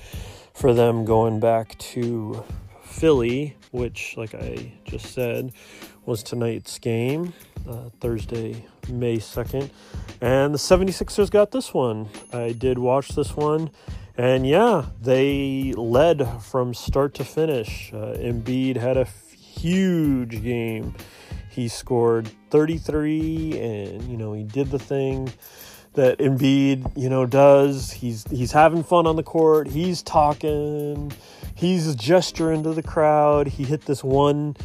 for 0.53 0.73
them 0.73 1.03
going 1.03 1.41
back 1.41 1.77
to 1.79 2.45
Philly, 2.81 3.57
which, 3.71 4.15
like 4.15 4.33
I 4.33 4.71
just 4.85 5.07
said, 5.13 5.51
was 6.05 6.23
tonight's 6.23 6.79
game, 6.79 7.33
uh, 7.67 7.89
Thursday, 7.99 8.65
May 8.87 9.17
2nd. 9.17 9.69
And 10.21 10.53
the 10.53 10.57
76ers 10.57 11.29
got 11.29 11.51
this 11.51 11.73
one. 11.73 12.07
I 12.31 12.53
did 12.53 12.79
watch 12.79 13.09
this 13.09 13.35
one. 13.35 13.69
And 14.17 14.47
yeah, 14.47 14.85
they 15.01 15.73
led 15.75 16.25
from 16.41 16.73
start 16.73 17.15
to 17.15 17.25
finish. 17.25 17.91
Uh, 17.93 18.15
Embiid 18.15 18.77
had 18.77 18.95
a 18.95 19.01
f- 19.01 19.33
huge 19.33 20.41
game. 20.41 20.95
He 21.51 21.67
scored 21.67 22.29
33 22.49 23.59
and, 23.59 24.03
you 24.03 24.15
know, 24.15 24.31
he 24.31 24.43
did 24.43 24.71
the 24.71 24.79
thing 24.79 25.33
that 25.95 26.19
Embiid, 26.19 26.91
you 26.95 27.09
know, 27.09 27.25
does. 27.25 27.91
He's 27.91 28.25
he's 28.29 28.51
having 28.51 28.83
fun 28.83 29.07
on 29.07 29.15
the 29.15 29.23
court. 29.23 29.67
He's 29.67 30.01
talking. 30.03 31.11
He's 31.55 31.95
gesturing 31.95 32.63
to 32.63 32.73
the 32.73 32.83
crowd. 32.83 33.47
He 33.47 33.63
hit 33.63 33.85
this 33.85 34.03
one 34.03 34.55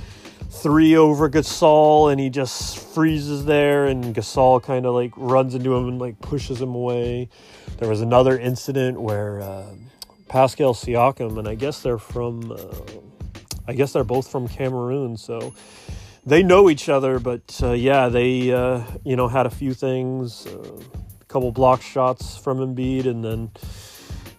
three 0.51 0.97
over 0.97 1.31
Gasol, 1.31 2.11
and 2.11 2.21
he 2.21 2.29
just 2.29 2.79
freezes 2.79 3.45
there, 3.45 3.87
and 3.87 4.15
Gasol 4.15 4.63
kind 4.63 4.85
of 4.85 4.95
like 4.95 5.13
runs 5.17 5.55
into 5.55 5.75
him 5.75 5.89
and 5.89 5.99
like 5.99 6.21
pushes 6.21 6.61
him 6.61 6.75
away. 6.75 7.29
There 7.79 7.89
was 7.89 8.01
another 8.01 8.39
incident 8.39 9.01
where 9.01 9.41
uh, 9.41 9.67
Pascal 10.29 10.75
Siakam, 10.75 11.39
and 11.39 11.49
I 11.49 11.55
guess 11.55 11.83
they're 11.83 11.99
from, 11.99 12.53
uh, 12.53 12.57
I 13.69 13.73
guess 13.75 13.93
they're 13.93 14.05
both 14.05 14.31
from 14.31 14.49
Cameroon, 14.49 15.17
so 15.17 15.55
they 16.27 16.43
know 16.43 16.69
each 16.69 16.89
other. 16.89 17.19
But 17.21 17.59
uh, 17.63 17.73
yeah, 17.73 18.09
they 18.09 18.53
uh, 18.53 18.83
you 19.05 19.17
know 19.17 19.29
had 19.29 19.47
a 19.47 19.51
few 19.51 19.73
things 19.73 20.47
uh, 20.47 20.81
couple 21.31 21.53
block 21.53 21.81
shots 21.81 22.37
from 22.37 22.59
Embiid, 22.59 23.07
and 23.07 23.25
then 23.25 23.51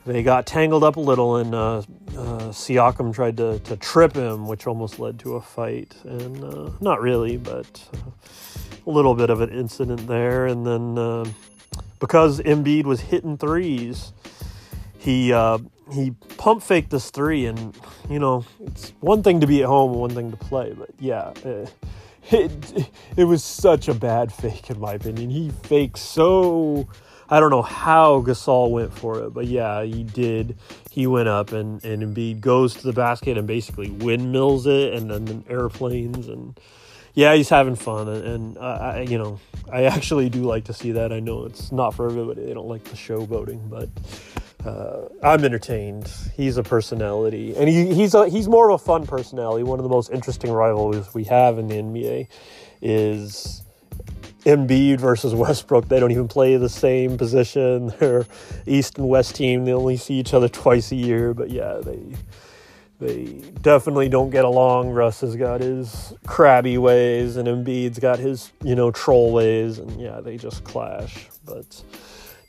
they 0.05 0.23
got 0.23 0.45
tangled 0.45 0.83
up 0.83 0.97
a 0.97 0.99
little, 0.99 1.37
and 1.37 1.55
uh, 1.55 1.77
uh, 1.77 2.51
Siakam 2.51 3.13
tried 3.13 3.37
to, 3.37 3.59
to 3.59 3.77
trip 3.77 4.13
him, 4.13 4.47
which 4.47 4.67
almost 4.67 4.99
led 4.99 5.17
to 5.19 5.35
a 5.35 5.41
fight. 5.41 5.95
And 6.03 6.43
uh, 6.43 6.71
not 6.81 7.01
really, 7.01 7.37
but 7.37 7.89
uh, 7.93 8.09
a 8.85 8.89
little 8.89 9.15
bit 9.15 9.29
of 9.29 9.41
an 9.41 9.49
incident 9.49 10.05
there. 10.07 10.47
And 10.47 10.65
then 10.65 10.97
uh, 10.97 11.25
because 11.99 12.41
Embiid 12.41 12.83
was 12.83 12.99
hitting 12.99 13.37
threes, 13.37 14.11
he 14.97 15.31
uh, 15.31 15.59
he 15.93 16.11
pump 16.37 16.61
faked 16.61 16.89
this 16.89 17.09
three, 17.09 17.45
and 17.45 17.75
you 18.09 18.19
know 18.19 18.45
it's 18.59 18.93
one 18.99 19.23
thing 19.23 19.39
to 19.39 19.47
be 19.47 19.61
at 19.61 19.67
home, 19.67 19.93
one 19.93 20.11
thing 20.11 20.31
to 20.31 20.37
play, 20.37 20.73
but 20.77 20.89
yeah 20.99 21.31
it, 21.43 21.73
it 22.29 22.89
it 23.17 23.23
was 23.25 23.43
such 23.43 23.87
a 23.87 23.93
bad 23.93 24.31
fake 24.31 24.69
in 24.69 24.79
my 24.79 24.93
opinion. 24.93 25.29
He 25.29 25.49
faked 25.63 25.97
so 25.97 26.87
I 27.29 27.39
don't 27.39 27.49
know 27.49 27.61
how 27.61 28.21
Gasol 28.21 28.71
went 28.71 28.93
for 28.93 29.23
it, 29.23 29.33
but 29.33 29.47
yeah, 29.47 29.83
he 29.83 30.03
did. 30.03 30.57
He 30.89 31.07
went 31.07 31.29
up 31.29 31.51
and 31.51 31.83
and 31.83 32.03
Embiid 32.03 32.41
goes 32.41 32.73
to 32.75 32.83
the 32.83 32.93
basket 32.93 33.37
and 33.37 33.47
basically 33.47 33.89
windmills 33.89 34.67
it, 34.67 34.93
and 34.93 35.09
then 35.09 35.43
airplanes 35.49 36.27
and 36.27 36.59
yeah, 37.13 37.33
he's 37.35 37.49
having 37.49 37.75
fun, 37.75 38.07
and, 38.07 38.25
and 38.25 38.57
I, 38.57 39.01
you 39.01 39.17
know, 39.17 39.39
I 39.71 39.83
actually 39.83 40.29
do 40.29 40.43
like 40.43 40.65
to 40.65 40.73
see 40.73 40.93
that. 40.93 41.11
I 41.11 41.19
know 41.19 41.45
it's 41.45 41.71
not 41.71 41.93
for 41.93 42.07
everybody; 42.09 42.45
they 42.45 42.53
don't 42.53 42.67
like 42.67 42.83
the 42.85 42.95
showboating, 42.95 43.69
but 43.69 43.89
uh, 44.65 45.07
I'm 45.23 45.43
entertained. 45.43 46.11
He's 46.35 46.57
a 46.57 46.63
personality, 46.63 47.55
and 47.55 47.67
he, 47.67 47.93
he's 47.93 48.13
a, 48.13 48.29
he's 48.29 48.47
more 48.47 48.69
of 48.69 48.81
a 48.81 48.83
fun 48.83 49.07
personality. 49.07 49.63
One 49.63 49.79
of 49.79 49.83
the 49.83 49.89
most 49.89 50.11
interesting 50.11 50.51
rivalries 50.51 51.13
we 51.13 51.23
have 51.25 51.57
in 51.57 51.67
the 51.67 51.75
NBA 51.75 52.27
is 52.81 53.63
Embiid 54.45 54.99
versus 54.99 55.33
Westbrook. 55.35 55.87
They 55.87 55.99
don't 55.99 56.11
even 56.11 56.27
play 56.27 56.57
the 56.57 56.69
same 56.69 57.17
position. 57.17 57.87
They're 57.99 58.25
East 58.65 58.97
and 58.97 59.07
West 59.07 59.35
team. 59.35 59.65
They 59.65 59.73
only 59.73 59.97
see 59.97 60.15
each 60.15 60.33
other 60.33 60.47
twice 60.47 60.91
a 60.91 60.95
year. 60.95 61.33
But 61.33 61.49
yeah, 61.49 61.79
they 61.83 62.15
they 62.99 63.25
definitely 63.61 64.09
don't 64.09 64.29
get 64.29 64.45
along. 64.45 64.91
Russ 64.91 65.21
has 65.21 65.35
got 65.35 65.61
his 65.61 66.13
crabby 66.27 66.77
ways, 66.77 67.35
and 67.35 67.47
Embiid's 67.47 67.97
got 67.97 68.19
his 68.19 68.51
you 68.63 68.75
know 68.75 68.91
troll 68.91 69.33
ways, 69.33 69.79
and 69.79 69.99
yeah, 69.99 70.21
they 70.21 70.37
just 70.37 70.63
clash. 70.63 71.27
But 71.45 71.83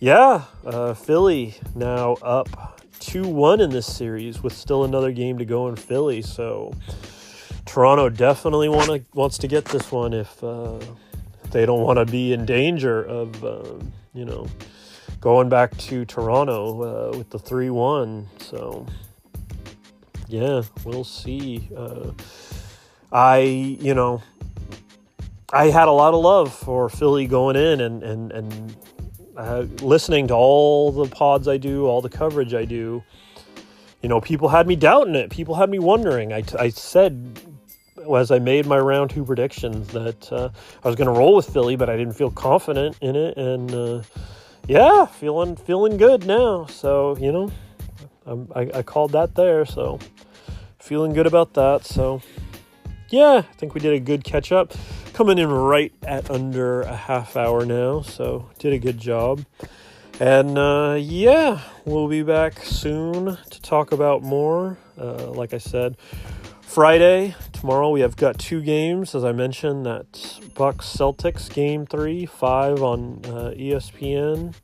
yeah, 0.03 0.43
uh, 0.67 0.95
Philly 0.95 1.55
now 1.75 2.15
up 2.15 2.81
two 2.99 3.27
one 3.27 3.61
in 3.61 3.71
this 3.71 3.87
series 3.87 4.43
with 4.43 4.53
still 4.53 4.85
another 4.85 5.13
game 5.13 5.39
to 5.39 5.45
go 5.45 5.69
in 5.69 5.77
Philly. 5.77 6.23
So 6.23 6.75
Toronto 7.67 8.09
definitely 8.09 8.69
want 8.69 8.89
to 8.89 9.05
wants 9.15 9.39
to 9.39 9.49
get 9.49 9.65
this 9.67 9.93
one 9.93 10.13
if. 10.13 10.43
Uh, 10.43 10.79
they 11.53 11.67
don't 11.67 11.83
want 11.83 11.99
to 11.99 12.07
be 12.07 12.33
in 12.33 12.45
danger 12.47 13.03
of, 13.05 13.45
uh, 13.45 13.75
you 14.15 14.25
know, 14.25 14.47
going 15.21 15.49
back 15.49 15.77
to 15.77 16.05
Toronto 16.05 17.13
uh, 17.13 17.17
with 17.17 17.31
the 17.31 17.39
3 17.39 17.71
1. 17.71 18.29
So, 18.39 18.87
yeah, 20.29 20.63
we'll 20.85 21.05
see. 21.05 21.69
Uh, 21.77 22.13
I, 23.13 23.41
you 23.41 23.95
know, 23.95 24.23
I 25.53 25.67
had 25.67 25.89
a 25.89 25.93
lot 25.93 26.15
of 26.15 26.21
love 26.21 26.53
for 26.53 26.89
Philly 26.89 27.27
going 27.27 27.57
in 27.57 27.83
and, 27.83 28.03
and, 28.03 28.33
and 28.33 28.77
uh, 29.37 29.67
listening 29.81 30.29
to 30.29 30.35
all 30.35 30.93
the 30.93 31.07
pods 31.09 31.49
I 31.49 31.57
do, 31.57 31.87
all 31.87 32.01
the 32.01 32.09
coverage 32.09 32.55
I 32.55 32.65
do. 32.65 33.03
You 34.03 34.09
know, 34.09 34.21
people 34.21 34.49
had 34.49 34.67
me 34.67 34.77
doubting 34.77 35.15
it. 35.15 35.31
People 35.31 35.55
had 35.55 35.71
me 35.71 35.79
wondering. 35.79 36.33
I, 36.33 36.43
I 36.59 36.69
said 36.71 37.41
as 38.17 38.31
I 38.31 38.39
made 38.39 38.67
my 38.67 38.79
round 38.79 39.11
two 39.11 39.25
predictions 39.25 39.89
that 39.89 40.33
uh, 40.33 40.51
I 40.83 40.89
was 40.89 40.97
going 40.97 41.13
to 41.13 41.19
roll 41.19 41.37
with 41.37 41.49
Philly, 41.49 41.77
but 41.77 41.89
I 41.89 41.97
didn't 41.97 42.15
feel 42.15 42.31
confident 42.31 42.97
in 43.01 43.17
it, 43.17 43.37
and 43.37 43.73
uh, 43.73 44.03
yeah, 44.67 45.07
feeling 45.07 45.57
feeling 45.57 45.97
good 45.97 46.27
now. 46.27 46.67
So 46.67 47.17
you 47.19 47.33
know, 47.33 47.53
I, 48.55 48.71
I 48.75 48.83
called 48.83 49.13
that 49.13 49.35
there, 49.35 49.65
so 49.65 49.99
feeling 50.79 51.13
good 51.13 51.27
about 51.27 51.55
that. 51.55 51.85
So 51.85 52.23
yeah, 53.11 53.43
I 53.49 53.55
think 53.57 53.75
we 53.75 53.81
did 53.81 53.93
a 53.93 54.01
good 54.01 54.25
catch 54.25 54.53
up, 54.53 54.73
coming 55.13 55.39
in 55.39 55.51
right 55.51 55.93
at 56.03 56.31
under 56.31 56.83
a 56.83 56.97
half 56.97 57.37
hour 57.37 57.65
now. 57.65 58.03
So 58.03 58.51
did 58.59 58.73
a 58.73 58.79
good 58.79 58.99
job. 58.99 59.45
And 60.21 60.57
uh, 60.59 60.97
yeah, 61.01 61.61
we'll 61.85 62.09
be 62.09 62.23
back 62.23 62.59
soon 62.61 63.37
to 63.51 63.63
talk 63.63 63.93
about 63.93 64.23
more. 64.23 64.79
Uh, 64.99 65.31
like 65.31 65.53
I 65.53 65.59
said, 65.59 65.97
Friday, 66.61 67.35
tomorrow, 67.53 67.91
we 67.91 68.01
have 68.01 68.17
got 68.17 68.39
two 68.39 68.63
games, 68.63 69.15
as 69.15 69.25
I 69.25 69.33
mentioned. 69.33 69.85
That 69.85 70.41
Bucks 70.55 70.87
Celtics 70.87 71.53
game 71.53 71.87
three, 71.87 72.27
five 72.27 72.83
on 72.83 73.21
uh, 73.25 73.53
ESPN. 73.57 74.55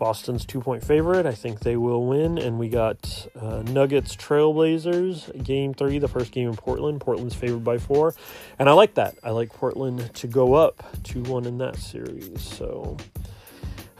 Boston's 0.00 0.46
two 0.46 0.62
point 0.62 0.82
favorite. 0.82 1.26
I 1.26 1.32
think 1.32 1.60
they 1.60 1.76
will 1.76 2.06
win. 2.06 2.38
And 2.38 2.58
we 2.58 2.70
got 2.70 3.28
uh, 3.38 3.62
Nuggets 3.66 4.16
Trailblazers 4.16 5.44
game 5.44 5.74
three, 5.74 5.98
the 5.98 6.08
first 6.08 6.32
game 6.32 6.48
in 6.48 6.56
Portland. 6.56 7.02
Portland's 7.02 7.34
favored 7.34 7.62
by 7.62 7.76
four. 7.76 8.14
And 8.58 8.68
I 8.68 8.72
like 8.72 8.94
that. 8.94 9.16
I 9.22 9.30
like 9.30 9.50
Portland 9.50 10.12
to 10.14 10.26
go 10.26 10.54
up 10.54 10.82
2 11.04 11.24
1 11.24 11.44
in 11.44 11.58
that 11.58 11.76
series. 11.76 12.40
So 12.40 12.96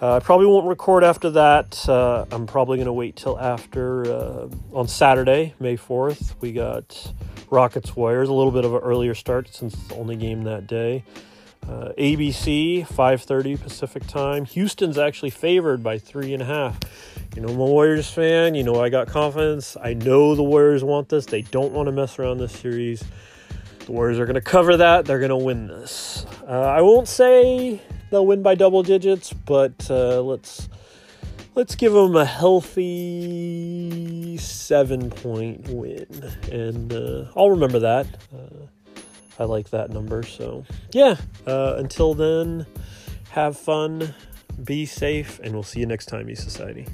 uh, 0.00 0.16
I 0.16 0.20
probably 0.20 0.46
won't 0.46 0.66
record 0.66 1.04
after 1.04 1.28
that. 1.32 1.86
Uh, 1.86 2.24
I'm 2.32 2.46
probably 2.46 2.78
going 2.78 2.86
to 2.86 2.94
wait 2.94 3.16
till 3.16 3.38
after 3.38 4.10
uh, 4.10 4.48
on 4.72 4.88
Saturday, 4.88 5.52
May 5.60 5.76
4th. 5.76 6.34
We 6.40 6.52
got 6.52 7.12
Rockets 7.50 7.94
Warriors, 7.94 8.30
a 8.30 8.32
little 8.32 8.52
bit 8.52 8.64
of 8.64 8.72
an 8.72 8.80
earlier 8.80 9.14
start 9.14 9.54
since 9.54 9.74
it's 9.74 9.88
the 9.88 9.96
only 9.96 10.16
game 10.16 10.44
that 10.44 10.66
day. 10.66 11.04
Uh, 11.70 11.92
ABC, 11.96 12.84
5:30 12.84 13.56
Pacific 13.62 14.04
time. 14.08 14.44
Houston's 14.44 14.98
actually 14.98 15.30
favored 15.30 15.84
by 15.84 15.98
three 15.98 16.34
and 16.34 16.42
a 16.42 16.46
half. 16.46 16.80
You 17.36 17.42
know, 17.42 17.48
I'm 17.48 17.60
a 17.60 17.64
Warriors 17.64 18.10
fan. 18.10 18.56
You 18.56 18.64
know, 18.64 18.82
I 18.82 18.88
got 18.88 19.06
confidence. 19.06 19.76
I 19.80 19.94
know 19.94 20.34
the 20.34 20.42
Warriors 20.42 20.82
want 20.82 21.10
this. 21.10 21.26
They 21.26 21.42
don't 21.42 21.72
want 21.72 21.86
to 21.86 21.92
mess 21.92 22.18
around 22.18 22.38
this 22.38 22.50
series. 22.50 23.04
The 23.86 23.92
Warriors 23.92 24.18
are 24.18 24.26
going 24.26 24.34
to 24.34 24.40
cover 24.40 24.78
that. 24.78 25.04
They're 25.04 25.20
going 25.20 25.28
to 25.30 25.36
win 25.36 25.68
this. 25.68 26.26
Uh, 26.44 26.60
I 26.60 26.82
won't 26.82 27.06
say 27.06 27.80
they'll 28.10 28.26
win 28.26 28.42
by 28.42 28.56
double 28.56 28.82
digits, 28.82 29.32
but 29.32 29.88
uh, 29.88 30.22
let's 30.22 30.68
let's 31.54 31.76
give 31.76 31.92
them 31.92 32.16
a 32.16 32.24
healthy 32.24 32.78
seven 34.38 35.08
point 35.10 35.68
win, 35.68 36.34
and 36.50 36.92
uh, 36.92 37.26
I'll 37.36 37.50
remember 37.50 37.78
that. 37.78 38.08
I 39.40 39.44
like 39.44 39.70
that 39.70 39.90
number. 39.90 40.22
So 40.22 40.64
yeah. 40.92 41.16
Uh, 41.46 41.74
until 41.78 42.14
then, 42.14 42.66
have 43.30 43.58
fun, 43.58 44.14
be 44.62 44.86
safe, 44.86 45.40
and 45.42 45.54
we'll 45.54 45.62
see 45.62 45.80
you 45.80 45.86
next 45.86 46.06
time, 46.06 46.28
E 46.28 46.34
Society. 46.34 46.86